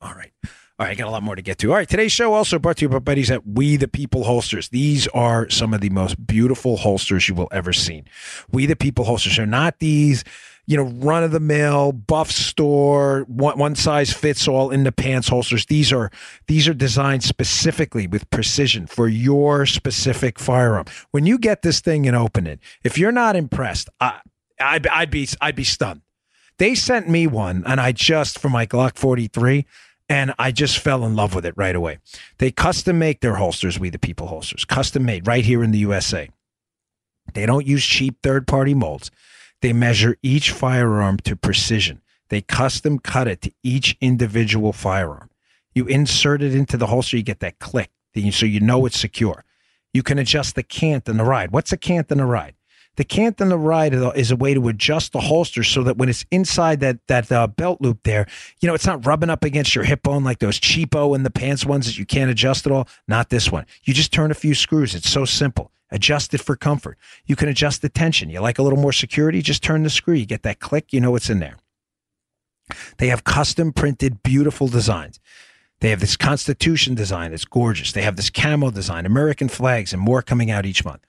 [0.00, 0.32] All right.
[0.80, 1.68] All right, I got a lot more to get to.
[1.68, 4.70] All right, today's show also brought to you by buddies at We the People Holsters.
[4.70, 8.02] These are some of the most beautiful holsters you will ever see.
[8.50, 10.24] We the People Holsters are not these,
[10.70, 14.92] you know, run of the mill buff store one, one size fits all in the
[14.92, 15.66] pants holsters.
[15.66, 16.12] These are
[16.46, 20.84] these are designed specifically with precision for your specific firearm.
[21.10, 24.20] When you get this thing and open it, if you're not impressed, I,
[24.60, 26.02] I'd, I'd be I'd be stunned.
[26.58, 29.66] They sent me one, and I just for my Glock 43
[30.08, 31.98] and I just fell in love with it right away.
[32.38, 35.78] They custom make their holsters, we the people holsters, custom made right here in the
[35.78, 36.28] USA.
[37.34, 39.10] They don't use cheap third party molds.
[39.62, 42.02] They measure each firearm to precision.
[42.28, 45.30] They custom cut it to each individual firearm.
[45.74, 47.90] You insert it into the holster, you get that click,
[48.30, 49.44] so you know it's secure.
[49.92, 51.50] You can adjust the cant and the ride.
[51.50, 52.54] What's a cant and a ride?
[52.96, 56.08] The cant and the ride is a way to adjust the holster so that when
[56.08, 58.26] it's inside that that uh, belt loop there,
[58.60, 61.30] you know, it's not rubbing up against your hip bone like those cheapo and the
[61.30, 62.88] pants ones that you can't adjust at all.
[63.06, 63.64] Not this one.
[63.84, 64.94] You just turn a few screws.
[64.94, 65.70] It's so simple.
[65.90, 66.98] Adjust it for comfort.
[67.26, 68.30] You can adjust the tension.
[68.30, 69.42] You like a little more security?
[69.42, 70.14] Just turn the screw.
[70.14, 70.92] You get that click.
[70.92, 71.56] You know what's in there.
[72.98, 75.18] They have custom printed, beautiful designs.
[75.80, 77.92] They have this Constitution design that's gorgeous.
[77.92, 81.06] They have this camo design, American flags, and more coming out each month.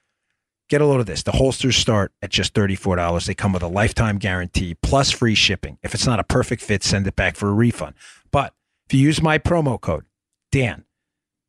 [0.70, 1.24] Get a load of this.
[1.24, 3.26] The holsters start at just $34.
[3.26, 5.78] They come with a lifetime guarantee plus free shipping.
[5.84, 7.96] If it's not a perfect fit, send it back for a refund.
[8.32, 8.54] But
[8.88, 10.06] if you use my promo code,
[10.52, 10.86] Dan,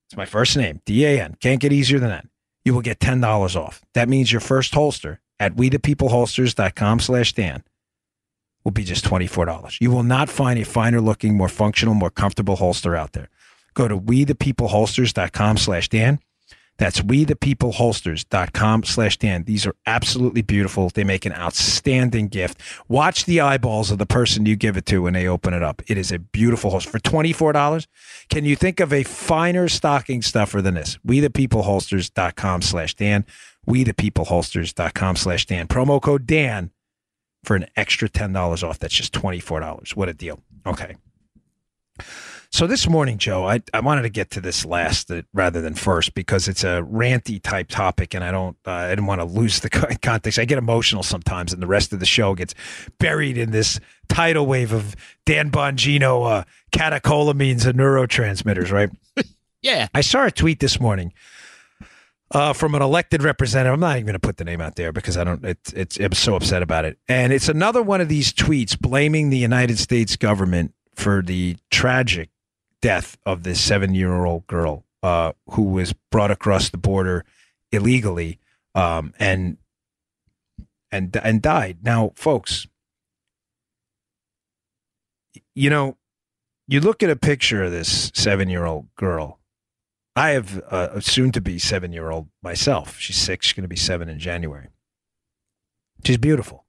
[0.08, 2.26] it's my first name, D A N, can't get easier than that,
[2.64, 3.82] you will get $10 off.
[3.94, 7.64] That means your first holster at wethepeopleholsters.com slash Dan
[8.64, 9.78] will be just $24.
[9.80, 13.28] You will not find a finer looking, more functional, more comfortable holster out there.
[13.74, 16.20] Go to wethepeopleholsters.com slash Dan.
[16.82, 19.44] That's wethepeopleholsters.com slash Dan.
[19.44, 20.88] These are absolutely beautiful.
[20.88, 22.60] They make an outstanding gift.
[22.88, 25.80] Watch the eyeballs of the person you give it to when they open it up.
[25.86, 26.90] It is a beautiful holster.
[26.90, 27.86] For $24,
[28.30, 30.98] can you think of a finer stocking stuffer than this?
[31.06, 33.26] wethepeopleholsters.com slash Dan.
[33.64, 35.68] wethepeopleholsters.com slash Dan.
[35.68, 36.72] Promo code Dan
[37.44, 38.80] for an extra $10 off.
[38.80, 39.94] That's just $24.
[39.94, 40.40] What a deal.
[40.66, 40.96] Okay.
[42.53, 45.72] So this morning, Joe, I, I wanted to get to this last uh, rather than
[45.72, 49.24] first because it's a ranty type topic, and I don't uh, I didn't want to
[49.24, 49.70] lose the
[50.03, 50.38] context.
[50.38, 52.55] I get emotional sometimes, and the rest of the show gets
[52.98, 54.94] buried in this tidal wave of
[55.24, 58.70] Dan Bongino uh, catecholamines and neurotransmitters.
[58.70, 58.90] Right?
[59.62, 59.86] Yeah.
[59.94, 61.12] I saw a tweet this morning
[62.32, 63.74] uh, from an elected representative.
[63.74, 65.44] I'm not even going to put the name out there because I don't.
[65.44, 69.30] It's it's I'm so upset about it, and it's another one of these tweets blaming
[69.30, 72.28] the United States government for the tragic
[72.82, 77.24] death of this seven year old girl uh, who was brought across the border
[77.70, 78.38] illegally
[78.74, 79.56] um, and
[80.90, 81.78] and and died.
[81.82, 82.66] Now, folks,
[85.54, 85.96] you know,
[86.68, 89.38] you look at a picture of this seven year old girl.
[90.14, 92.98] I have a soon to be seven year old myself.
[92.98, 93.46] She's six.
[93.46, 94.68] She's going to be seven in January.
[96.04, 96.66] She's beautiful.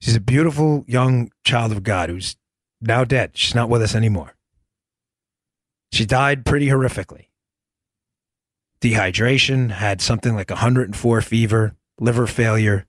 [0.00, 2.34] She's a beautiful young child of God who's
[2.80, 3.32] now dead.
[3.34, 4.36] She's not with us anymore.
[5.92, 7.26] She died pretty horrifically.
[8.80, 12.86] Dehydration, had something like 104 fever, liver failure.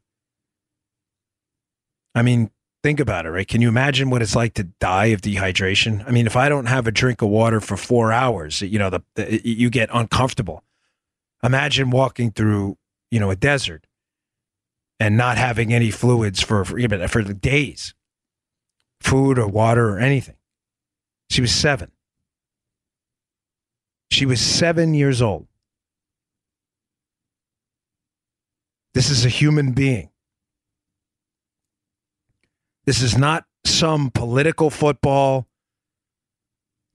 [2.16, 2.52] I mean,
[2.84, 3.48] think about it, right?
[3.48, 6.08] Can you imagine what it's like to die of dehydration?
[6.08, 8.90] I mean, if I don't have a drink of water for four hours, you know,
[8.90, 10.64] the, the you get uncomfortable.
[11.44, 12.78] Imagine walking through,
[13.10, 13.88] you know, a desert
[15.00, 17.94] and not having any fluids for for, for days,
[19.02, 20.36] food or water or anything.
[21.30, 21.92] She was seven.
[24.10, 25.48] She was seven years old.
[28.94, 30.10] This is a human being.
[32.86, 35.48] This is not some political football.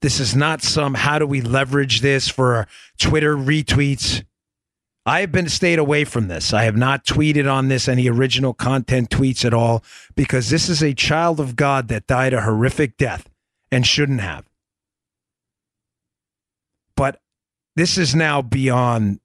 [0.03, 2.67] This is not some how do we leverage this for
[2.99, 4.25] Twitter retweets.
[5.09, 6.53] I have been stayed away from this.
[6.53, 9.85] I have not tweeted on this any original content tweets at all
[10.17, 13.31] because this is a child of God that died a horrific death
[13.71, 14.45] and shouldn't have.
[16.97, 17.21] But
[17.77, 19.21] this is now beyond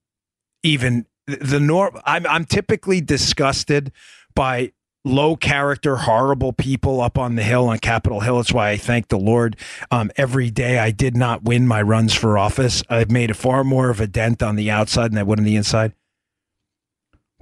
[0.62, 2.00] even the norm.
[2.06, 3.92] I'm, I'm typically disgusted
[4.36, 4.74] by
[5.04, 8.38] low character, horrible people up on the hill on Capitol Hill.
[8.38, 9.58] That's why I thank the Lord
[9.90, 10.78] um, every day.
[10.78, 12.84] I did not win my runs for office.
[12.90, 15.46] I've made a far more of a dent on the outside than I would on
[15.46, 15.94] the inside.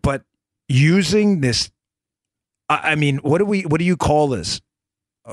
[0.02, 0.24] But
[0.68, 1.72] using this,
[2.70, 3.64] I, I mean, what do we?
[3.64, 4.62] What do you call this?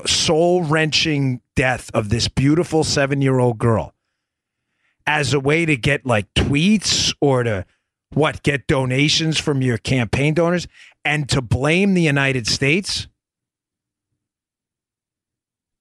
[0.05, 3.93] Soul wrenching death of this beautiful seven year old girl
[5.07, 7.65] as a way to get like tweets or to
[8.13, 10.67] what get donations from your campaign donors
[11.07, 13.07] and to blame the United States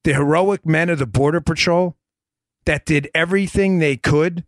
[0.05, 1.97] the heroic men of the border patrol
[2.65, 4.45] that did everything they could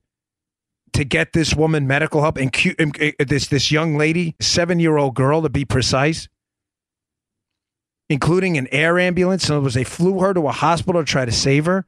[0.93, 2.55] to get this woman medical help and
[3.03, 6.29] uh, this this young lady 7-year-old girl to be precise
[8.09, 9.49] including an air ambulance.
[9.49, 11.87] In other words they flew her to a hospital to try to save her.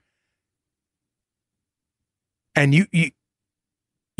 [2.54, 3.12] And you you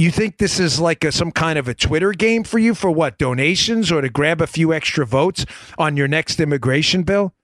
[0.00, 2.90] you think this is like a, some kind of a Twitter game for you for
[2.90, 5.44] what donations or to grab a few extra votes
[5.78, 7.34] on your next immigration bill?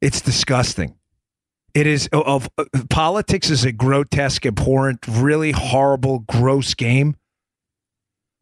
[0.00, 0.96] It's disgusting.
[1.74, 7.16] It is of uh, politics is a grotesque, abhorrent, really horrible, gross game.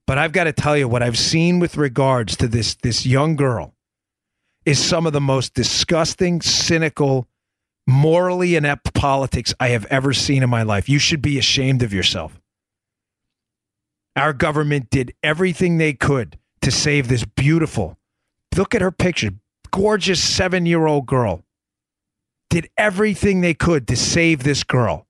[0.06, 3.36] But I've got to tell you what I've seen with regards to this this young
[3.36, 3.74] girl
[4.64, 7.26] is some of the most disgusting, cynical,
[7.88, 10.90] morally inept politics I have ever seen in my life.
[10.90, 12.38] You should be ashamed of yourself.
[14.14, 17.96] Our government did everything they could to save this beautiful,
[18.54, 19.30] look at her picture,
[19.70, 21.44] gorgeous seven year old girl.
[22.50, 25.06] Did everything they could to save this girl.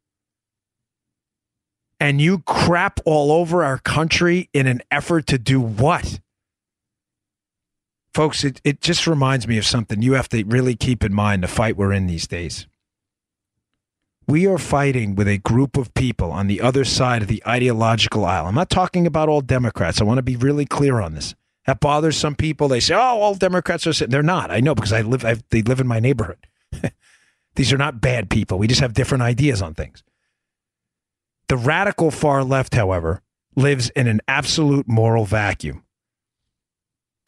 [2.00, 6.20] And you crap all over our country in an effort to do what?
[8.18, 11.44] Folks, it, it just reminds me of something you have to really keep in mind
[11.44, 12.66] the fight we're in these days.
[14.26, 18.24] We are fighting with a group of people on the other side of the ideological
[18.24, 18.46] aisle.
[18.46, 20.00] I'm not talking about all Democrats.
[20.00, 21.36] I want to be really clear on this.
[21.66, 22.66] That bothers some people.
[22.66, 24.10] They say, "Oh, all Democrats are." Sitting.
[24.10, 24.50] They're not.
[24.50, 25.24] I know because I live.
[25.24, 26.44] I've, they live in my neighborhood.
[27.54, 28.58] These are not bad people.
[28.58, 30.02] We just have different ideas on things.
[31.46, 33.22] The radical far left, however,
[33.54, 35.84] lives in an absolute moral vacuum.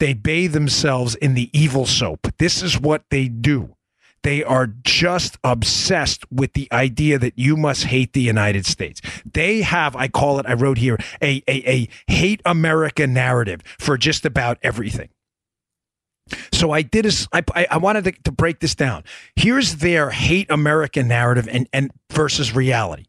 [0.01, 2.26] They bathe themselves in the evil soap.
[2.38, 3.76] This is what they do.
[4.22, 9.01] They are just obsessed with the idea that you must hate the United States.
[9.24, 13.96] They have, I call it, I wrote here, a, a, a hate America narrative for
[13.96, 15.09] just about everything.
[16.53, 19.05] So I did a, I, I wanted to, to break this down.
[19.36, 23.07] Here's their hate America narrative and, and versus reality.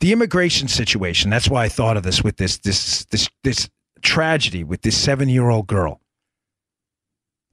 [0.00, 1.30] The immigration situation.
[1.30, 3.68] That's why I thought of this with this this this this
[4.02, 6.00] tragedy with this seven year old girl.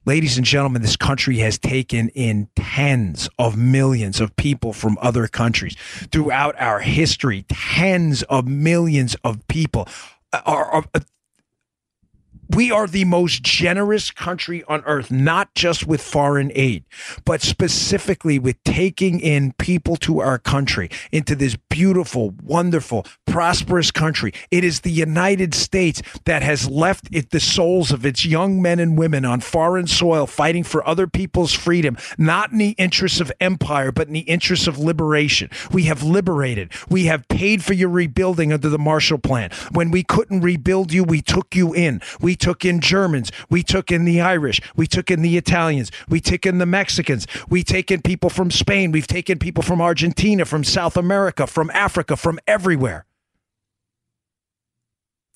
[0.04, 5.28] Ladies and gentlemen, this country has taken in tens of millions of people from other
[5.28, 5.76] countries
[6.10, 7.44] throughout our history.
[7.48, 9.86] Tens of millions of people
[10.32, 10.84] are, are,
[12.48, 16.84] we are the most generous country on earth, not just with foreign aid,
[17.24, 24.32] but specifically with taking in people to our country into this beautiful, wonderful, prosperous country.
[24.50, 28.78] It is the United States that has left it the souls of its young men
[28.78, 33.30] and women on foreign soil fighting for other people's freedom, not in the interests of
[33.40, 35.50] empire, but in the interests of liberation.
[35.70, 36.72] We have liberated.
[36.88, 39.50] We have paid for your rebuilding under the Marshall Plan.
[39.72, 42.00] When we couldn't rebuild you, we took you in.
[42.20, 43.30] We took in Germans.
[43.50, 44.60] We took in the Irish.
[44.76, 45.90] We took in the Italians.
[46.08, 47.26] We took in the Mexicans.
[47.48, 48.92] We taken people from Spain.
[48.92, 53.04] We've taken people from Argentina, from South America, from Africa, from everywhere.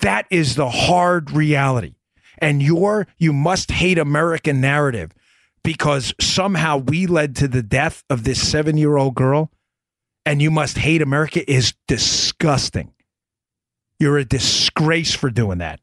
[0.01, 1.95] That is the hard reality.
[2.39, 5.13] And your you must hate American narrative
[5.63, 9.51] because somehow we led to the death of this seven year old girl
[10.25, 12.93] and you must hate America is disgusting.
[13.99, 15.81] You're a disgrace for doing that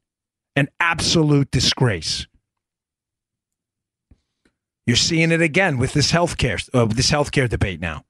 [0.60, 2.28] an absolute disgrace.
[4.86, 8.04] You're seeing it again with this healthcare, uh, this healthcare debate now.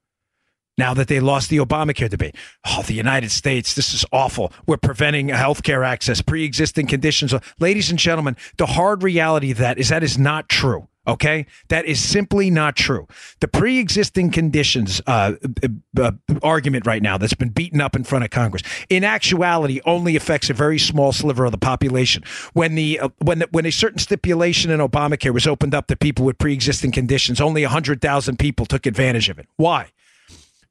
[0.75, 2.35] Now that they lost the Obamacare debate,
[2.65, 4.51] oh, the United States, this is awful.
[4.65, 7.35] We're preventing healthcare access, pre-existing conditions.
[7.59, 10.87] Ladies and gentlemen, the hard reality of that is that is not true.
[11.09, 13.07] Okay, that is simply not true.
[13.39, 15.33] The pre-existing conditions uh,
[15.63, 15.67] uh,
[15.99, 16.11] uh,
[16.43, 20.51] argument right now that's been beaten up in front of Congress, in actuality, only affects
[20.51, 22.23] a very small sliver of the population.
[22.53, 25.95] When the uh, when the, when a certain stipulation in Obamacare was opened up to
[25.95, 29.47] people with pre-existing conditions, only hundred thousand people took advantage of it.
[29.55, 29.87] Why,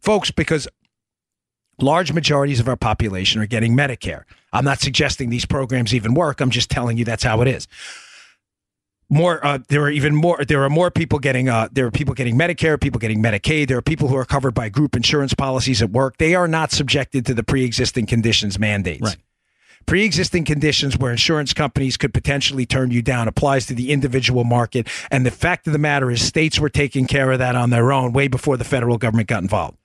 [0.00, 0.30] folks?
[0.30, 0.68] Because
[1.80, 4.22] large majorities of our population are getting Medicare.
[4.52, 6.40] I'm not suggesting these programs even work.
[6.40, 7.66] I'm just telling you that's how it is
[9.10, 12.14] more uh, there are even more there are more people getting uh, there are people
[12.14, 15.82] getting medicare people getting medicaid there are people who are covered by group insurance policies
[15.82, 16.16] at work.
[16.18, 19.02] They are not subjected to the pre-existing conditions mandates.
[19.02, 19.16] Right.
[19.86, 24.86] Pre-existing conditions where insurance companies could potentially turn you down applies to the individual market
[25.10, 27.92] and the fact of the matter is states were taking care of that on their
[27.92, 29.78] own way before the federal government got involved.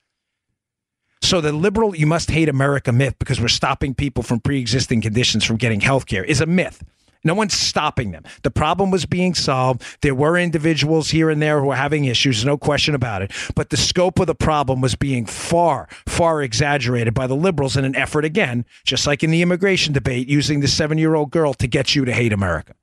[1.21, 5.45] So the liberal you must hate america myth because we're stopping people from pre-existing conditions
[5.45, 6.83] from getting health care is a myth
[7.23, 8.23] no one's stopping them.
[8.43, 9.83] The problem was being solved.
[10.01, 13.31] There were individuals here and there who were having issues, no question about it.
[13.55, 17.85] But the scope of the problem was being far, far exaggerated by the liberals in
[17.85, 21.53] an effort, again, just like in the immigration debate, using the seven year old girl
[21.55, 22.73] to get you to hate America.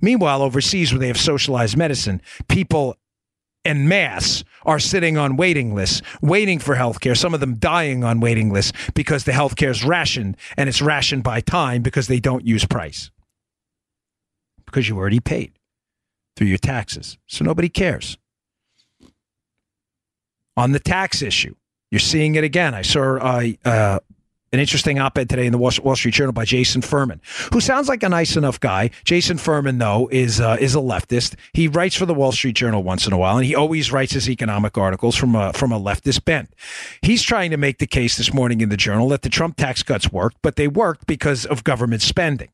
[0.00, 2.96] Meanwhile, overseas, where they have socialized medicine, people
[3.64, 8.04] en masse are sitting on waiting lists, waiting for health care, some of them dying
[8.04, 12.08] on waiting lists because the health care is rationed and it's rationed by time because
[12.08, 13.10] they don't use price.
[14.64, 15.52] Because you already paid
[16.36, 17.18] through your taxes.
[17.26, 18.18] So nobody cares.
[20.56, 21.54] On the tax issue,
[21.90, 22.74] you're seeing it again.
[22.74, 23.98] I saw uh, uh,
[24.52, 27.20] an interesting op-ed today in the Wall Street Journal by Jason Furman,
[27.52, 28.90] who sounds like a nice enough guy.
[29.04, 31.36] Jason Furman, though, is uh, is a leftist.
[31.52, 34.12] He writes for the Wall Street Journal once in a while, and he always writes
[34.12, 36.54] his economic articles from a from a leftist bent.
[37.00, 39.82] He's trying to make the case this morning in the Journal that the Trump tax
[39.82, 42.50] cuts worked, but they worked because of government spending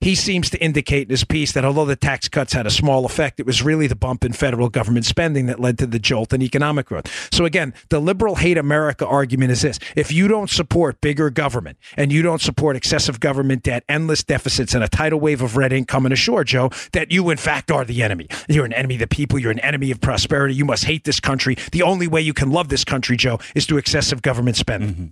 [0.00, 3.04] he seems to indicate in his piece that although the tax cuts had a small
[3.04, 6.32] effect, it was really the bump in federal government spending that led to the jolt
[6.32, 7.28] in economic growth.
[7.32, 9.78] So again, the liberal hate America argument is this.
[9.96, 14.74] If you don't support bigger government and you don't support excessive government debt, endless deficits,
[14.74, 17.84] and a tidal wave of red ink coming ashore, Joe, that you in fact are
[17.84, 18.26] the enemy.
[18.48, 19.38] You're an enemy of the people.
[19.38, 20.54] You're an enemy of prosperity.
[20.54, 21.56] You must hate this country.
[21.72, 24.90] The only way you can love this country, Joe, is through excessive government spending.
[24.90, 25.06] Mm-hmm.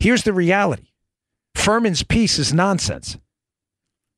[0.00, 0.88] Here's the reality.
[1.54, 3.18] Furman's piece is nonsense.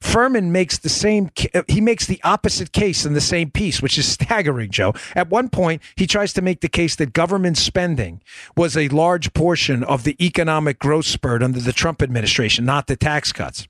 [0.05, 3.97] Furman makes the same uh, he makes the opposite case in the same piece, which
[3.99, 4.93] is staggering, Joe.
[5.17, 8.21] At one point, he tries to make the case that government spending
[8.55, 12.97] was a large portion of the economic growth spurt under the Trump administration, not the
[12.97, 13.67] tax cuts.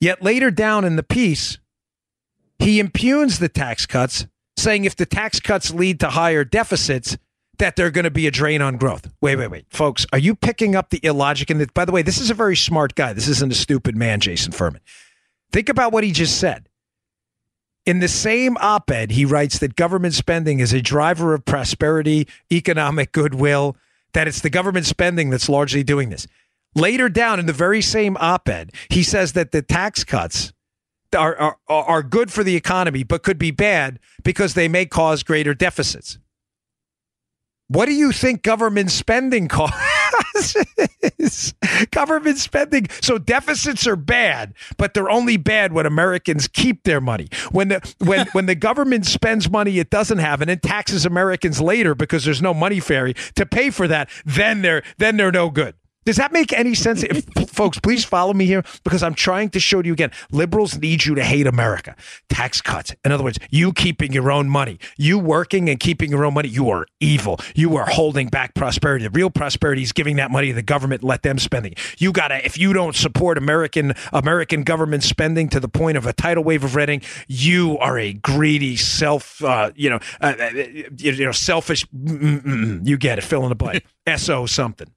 [0.00, 1.58] Yet later down in the piece,
[2.60, 7.18] he impugns the tax cuts, saying if the tax cuts lead to higher deficits,
[7.58, 9.10] that they're going to be a drain on growth.
[9.20, 9.66] Wait, wait, wait.
[9.70, 11.74] Folks, are you picking up the illogic that?
[11.74, 13.12] By the way, this is a very smart guy.
[13.12, 14.80] This isn't a stupid man, Jason Furman.
[15.52, 16.68] Think about what he just said.
[17.86, 22.26] In the same op ed, he writes that government spending is a driver of prosperity,
[22.50, 23.76] economic goodwill,
[24.14, 26.26] that it's the government spending that's largely doing this.
[26.74, 30.52] Later down in the very same op ed, he says that the tax cuts
[31.14, 35.22] are, are, are good for the economy, but could be bad because they may cause
[35.22, 36.18] greater deficits.
[37.68, 39.76] What do you think government spending costs?
[41.90, 42.86] Government spending.
[43.00, 47.28] So deficits are bad, but they're only bad when Americans keep their money.
[47.52, 51.60] When the when when the government spends money it doesn't have and then taxes Americans
[51.60, 55.50] later because there's no money fairy to pay for that, then they're then they're no
[55.50, 55.74] good.
[56.04, 57.02] Does that make any sense?
[57.02, 60.10] If, folks, please follow me here because I'm trying to show you again.
[60.30, 61.96] Liberals need you to hate America.
[62.28, 62.94] Tax cuts.
[63.04, 66.48] In other words, you keeping your own money, you working and keeping your own money,
[66.48, 67.40] you are evil.
[67.54, 69.04] You are holding back prosperity.
[69.04, 71.74] The real prosperity is giving that money to the government, let them spending.
[71.98, 76.12] You gotta, if you don't support American American government spending to the point of a
[76.12, 80.50] tidal wave of reading, you are a greedy, self, uh, you know, uh, uh
[80.96, 81.86] you know, selfish.
[81.86, 83.22] Mm-mm, you get it.
[83.24, 83.84] Fill in the blank.
[84.16, 84.88] So something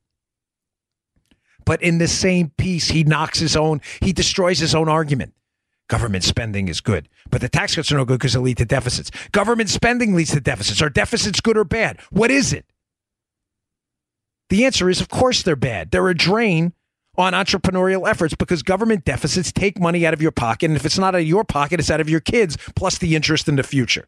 [1.68, 5.34] but in the same piece, he knocks his own, he destroys his own argument.
[5.90, 8.66] Government spending is good, but the tax cuts are no good because they lead to
[8.66, 9.12] deficits.
[9.34, 10.82] Government spending leads to deficits.
[10.82, 12.00] Are deficits good or bad?
[12.10, 12.66] What is it?
[14.50, 15.92] The answer is, of course, they're bad.
[15.92, 16.72] They're a drain
[17.18, 20.68] on entrepreneurial efforts because government deficits take money out of your pocket.
[20.68, 23.14] And if it's not out of your pocket, it's out of your kids, plus the
[23.14, 24.08] interest in the future.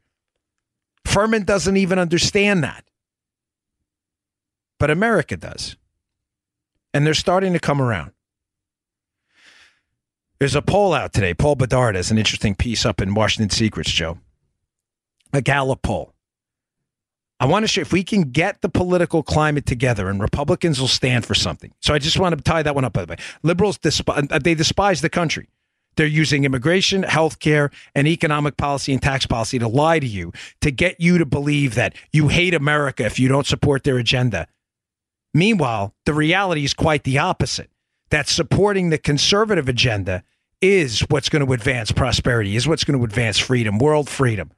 [1.04, 2.86] Furman doesn't even understand that.
[4.80, 5.76] But America does
[6.94, 8.12] and they're starting to come around.
[10.40, 11.34] There's a poll out today.
[11.34, 14.20] Paul Bedard has an interesting piece up in Washington Secrets, Joe.
[15.34, 16.14] A Gallup poll.
[17.42, 20.90] I want to show if we can get the political climate together and Republicans will
[20.90, 21.74] stand for something.
[21.82, 23.18] So I just want to tie that one up, by the way.
[23.44, 25.50] Liberals, despise, uh, they despise the country.
[25.96, 30.32] They're using immigration, health care, and economic policy and tax policy to lie to you,
[30.62, 34.48] to get you to believe that you hate America if you don't support their agenda.
[35.34, 37.70] Meanwhile, the reality is quite the opposite
[38.10, 40.24] that supporting the conservative agenda
[40.62, 44.52] is what's going to advance prosperity, is what's going to advance freedom, world freedom.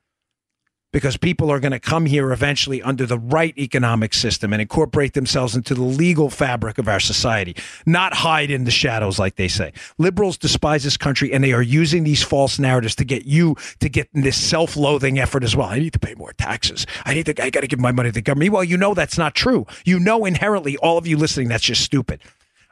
[0.93, 5.13] Because people are going to come here eventually under the right economic system and incorporate
[5.13, 9.47] themselves into the legal fabric of our society, not hide in the shadows, like they
[9.47, 9.71] say.
[9.97, 13.87] Liberals despise this country and they are using these false narratives to get you to
[13.87, 15.67] get in this self loathing effort as well.
[15.67, 16.85] I need to pay more taxes.
[17.05, 18.51] I need to, I got to give my money to the government.
[18.51, 19.65] Well, you know that's not true.
[19.85, 22.21] You know inherently, all of you listening, that's just stupid.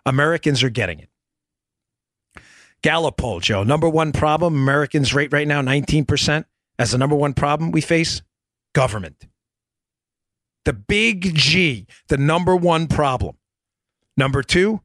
[0.06, 1.10] Americans are getting it.
[2.82, 3.64] Gallup poll, Joe.
[3.64, 6.46] Number one problem Americans rate right now 19%
[6.80, 8.24] as the number one problem we face?
[8.74, 9.28] Government.
[10.66, 13.38] The big G, the number one problem.
[14.18, 14.82] Number two,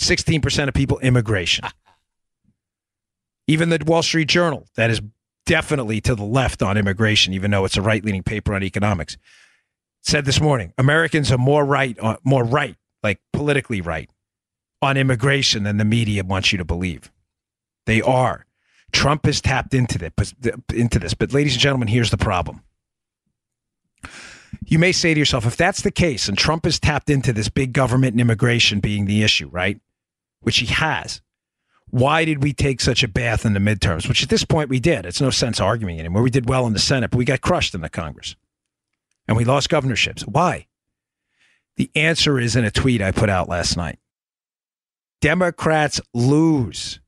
[0.00, 1.64] 16% of people, immigration.
[3.46, 5.00] Even the Wall Street Journal, that is
[5.46, 9.16] definitely to the left on immigration, even though it's a right leaning paper on economics,
[10.02, 14.08] said this morning Americans are more right, uh, more right, like politically right,
[14.80, 17.10] on immigration than the media wants you to believe.
[17.86, 18.46] They are.
[18.92, 20.34] Trump has tapped into this,
[20.72, 21.14] into this.
[21.14, 22.62] But, ladies and gentlemen, here's the problem.
[24.66, 27.48] You may say to yourself, if that's the case, and Trump has tapped into this
[27.48, 29.80] big government and immigration being the issue, right?
[30.40, 31.20] Which he has.
[31.88, 34.08] Why did we take such a bath in the midterms?
[34.08, 35.04] Which at this point we did.
[35.04, 36.22] It's no sense arguing anymore.
[36.22, 38.34] We did well in the Senate, but we got crushed in the Congress.
[39.28, 40.22] And we lost governorships.
[40.22, 40.68] Why?
[41.76, 43.98] The answer is in a tweet I put out last night.
[45.20, 47.00] Democrats lose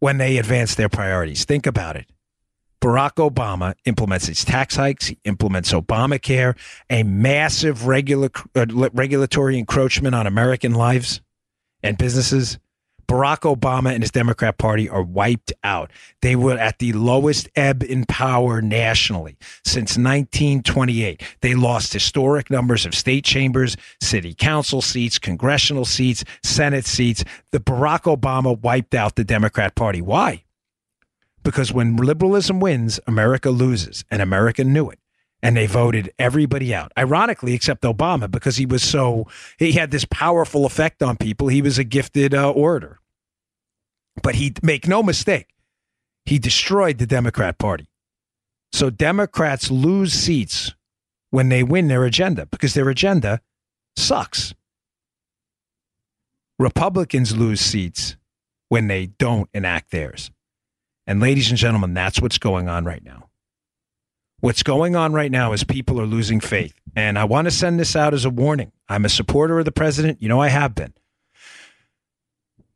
[0.00, 1.44] when they advance their priorities.
[1.44, 2.06] Think about it.
[2.80, 5.08] Barack Obama implements his tax hikes.
[5.08, 6.56] He implements Obamacare,
[6.88, 11.20] a massive regula- uh, regulatory encroachment on American lives
[11.82, 12.58] and businesses.
[13.08, 15.90] Barack Obama and his Democrat Party are wiped out.
[16.20, 21.22] They were at the lowest ebb in power nationally since 1928.
[21.40, 27.24] They lost historic numbers of state chambers, city council seats, congressional seats, Senate seats.
[27.50, 30.02] The Barack Obama wiped out the Democrat Party.
[30.02, 30.44] Why?
[31.42, 34.98] Because when liberalism wins, America loses, and America knew it
[35.42, 36.92] and they voted everybody out.
[36.98, 39.26] Ironically, except Obama, because he was so
[39.58, 41.48] he had this powerful effect on people.
[41.48, 43.00] He was a gifted uh, orator,
[44.22, 45.54] but he make no mistake,
[46.24, 47.88] he destroyed the Democrat Party.
[48.72, 50.74] So Democrats lose seats
[51.30, 53.40] when they win their agenda because their agenda
[53.96, 54.54] sucks.
[56.58, 58.16] Republicans lose seats
[58.68, 60.30] when they don't enact theirs.
[61.06, 63.28] And ladies and gentlemen, that's what's going on right now.
[64.40, 66.74] What's going on right now is people are losing faith.
[66.94, 68.72] And I want to send this out as a warning.
[68.88, 70.22] I'm a supporter of the president.
[70.22, 70.94] You know, I have been.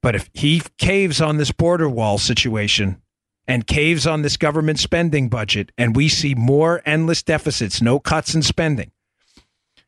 [0.02, 3.00] But if he caves on this border wall situation
[3.46, 8.34] and caves on this government spending budget, and we see more endless deficits, no cuts
[8.34, 8.90] in spending,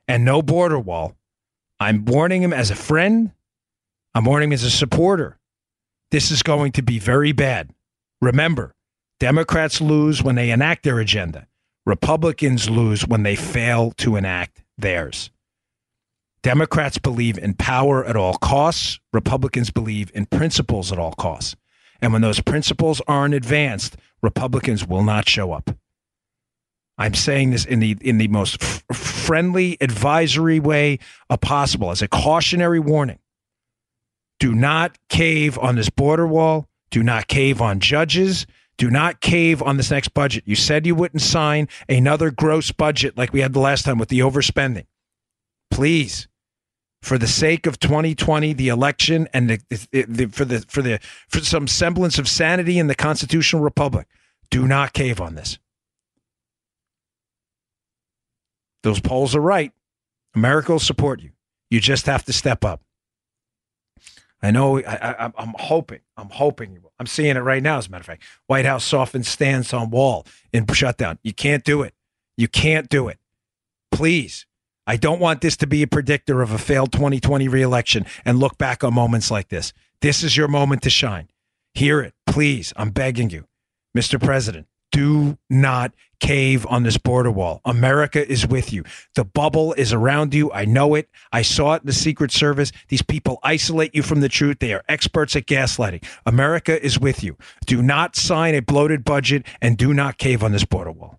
[0.07, 1.17] and no border wall,
[1.81, 3.33] I'm warning him as a friend.
[4.15, 5.39] I'm warning him as a supporter.
[6.13, 7.71] This is going to be very bad.
[8.21, 8.77] Remember,
[9.19, 11.49] Democrats lose when they enact their agenda.
[11.87, 15.31] Republicans lose when they fail to enact theirs.
[16.43, 19.01] Democrats believe in power at all costs.
[19.13, 21.57] Republicans believe in principles at all costs.
[22.01, 25.71] And when those principles aren't advanced, Republicans will not show up.
[26.97, 30.99] I'm saying this in the in the most f- friendly advisory way
[31.41, 33.19] possible as a cautionary warning.
[34.39, 36.69] Do not cave on this border wall.
[36.91, 38.47] Do not cave on judges.
[38.77, 40.45] Do not cave on this next budget.
[40.47, 44.09] You said you wouldn't sign another gross budget like we had the last time with
[44.09, 44.87] the overspending.
[45.71, 46.27] Please,
[47.01, 50.99] for the sake of 2020, the election, and the, the, the, for the for the
[51.29, 54.09] for some semblance of sanity in the constitutional republic,
[54.51, 55.59] do not cave on this.
[58.83, 59.73] Those polls are right.
[60.35, 61.31] America will support you.
[61.71, 62.83] You just have to step up.
[64.45, 64.79] I know.
[64.79, 66.01] I, am hoping.
[66.17, 66.79] I'm hoping.
[66.99, 67.79] I'm seeing it right now.
[67.79, 71.19] As a matter of fact, White House softens stance on wall in shutdown.
[71.23, 71.95] You can't do it.
[72.37, 73.19] You can't do it.
[73.91, 74.47] Please.
[74.87, 78.59] I don't want this to be a predictor of a failed 2020 reelection and look
[78.59, 79.73] back on moments like this.
[80.03, 81.31] This is your moment to shine.
[81.73, 82.75] Hear it, please.
[82.77, 83.47] I'm begging you,
[83.97, 84.23] Mr.
[84.23, 87.61] President do not cave on this border wall.
[87.65, 88.85] America is with you.
[89.17, 90.53] The bubble is around you.
[90.53, 91.09] I know it.
[91.33, 92.71] I saw it in the Secret Service.
[92.89, 94.59] These people isolate you from the truth.
[94.61, 96.05] They are experts at gaslighting.
[96.25, 97.37] America is with you.
[97.67, 101.19] Do not sign a bloated budget and do not cave on this border wall.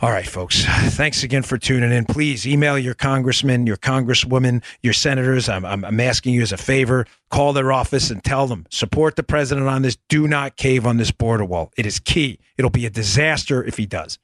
[0.00, 0.62] All right, folks.
[0.94, 2.04] Thanks again for tuning in.
[2.04, 5.48] Please email your congressman, your congresswoman, your senators.
[5.48, 7.06] I'm, I'm, I'm, asking you as a favor.
[7.30, 9.96] Call their office and tell them support the president on this.
[10.10, 11.72] Do not cave on this border wall.
[11.78, 12.38] It is key.
[12.58, 14.18] It'll be a disaster if he does.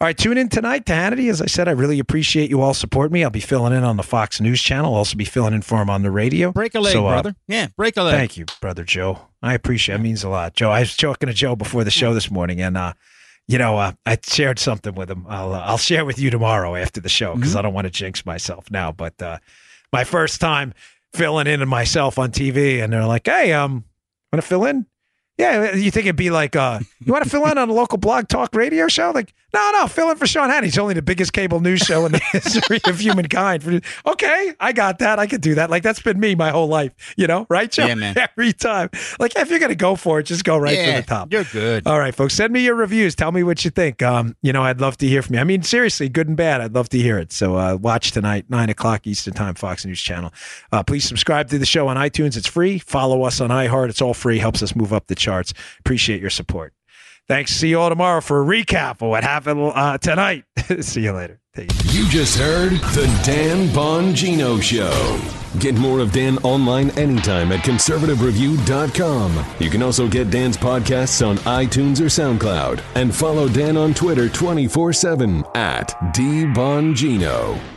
[0.00, 1.30] All right, tune in tonight to Hannity.
[1.30, 3.22] As I said, I really appreciate you all support me.
[3.22, 4.92] I'll be filling in on the Fox News channel.
[4.92, 6.50] I'll also be filling in for him on the radio.
[6.50, 7.36] Break a leg, so, uh, brother.
[7.46, 8.14] Yeah, break a leg.
[8.14, 9.28] Thank you, brother Joe.
[9.40, 10.00] I appreciate it.
[10.00, 10.54] It means a lot.
[10.54, 12.94] Joe, I was talking to Joe before the show this morning, and uh,
[13.48, 15.24] you know, uh, I shared something with him.
[15.28, 17.58] I'll uh, I'll share with you tomorrow after the show because mm-hmm.
[17.58, 18.92] I don't want to jinx myself now.
[18.92, 19.38] But uh,
[19.92, 20.74] my first time
[21.12, 23.84] filling in myself on TV, and they're like, "Hey, um,
[24.32, 24.86] want to fill in?"
[25.38, 27.98] Yeah, you think it'd be like, uh, you want to fill in on a local
[27.98, 29.10] blog talk radio show?
[29.14, 30.64] Like, no, no, fill in for Sean Hannity.
[30.64, 33.82] He's only the biggest cable news show in the history of humankind.
[34.04, 35.18] Okay, I got that.
[35.18, 35.70] I could do that.
[35.70, 37.86] Like, that's been me my whole life, you know, right, Joe?
[37.86, 38.16] Yeah, man.
[38.36, 38.90] Every time.
[39.18, 41.32] Like, if you're to go for it, just go right yeah, for the top.
[41.32, 41.86] You're good.
[41.86, 43.14] All right, folks, send me your reviews.
[43.14, 44.02] Tell me what you think.
[44.02, 45.40] Um, you know, I'd love to hear from you.
[45.40, 46.60] I mean, seriously, good and bad.
[46.60, 47.32] I'd love to hear it.
[47.32, 50.32] So uh, watch tonight, 9 o'clock Eastern Time, Fox News Channel.
[50.70, 52.36] Uh, please subscribe to the show on iTunes.
[52.36, 52.78] It's free.
[52.78, 53.88] Follow us on iHeart.
[53.88, 54.38] It's all free.
[54.38, 55.54] Helps us move up the charts.
[55.80, 56.74] Appreciate your support.
[57.28, 57.52] Thanks.
[57.52, 60.44] See you all tomorrow for a recap of what happened uh, tonight.
[60.80, 61.40] See you later.
[61.56, 65.20] You just heard the Dan Bongino Show.
[65.58, 69.44] Get more of Dan online anytime at conservativereview.com.
[69.58, 72.82] You can also get Dan's podcasts on iTunes or SoundCloud.
[72.94, 77.75] And follow Dan on Twitter 24 7 at DBongino.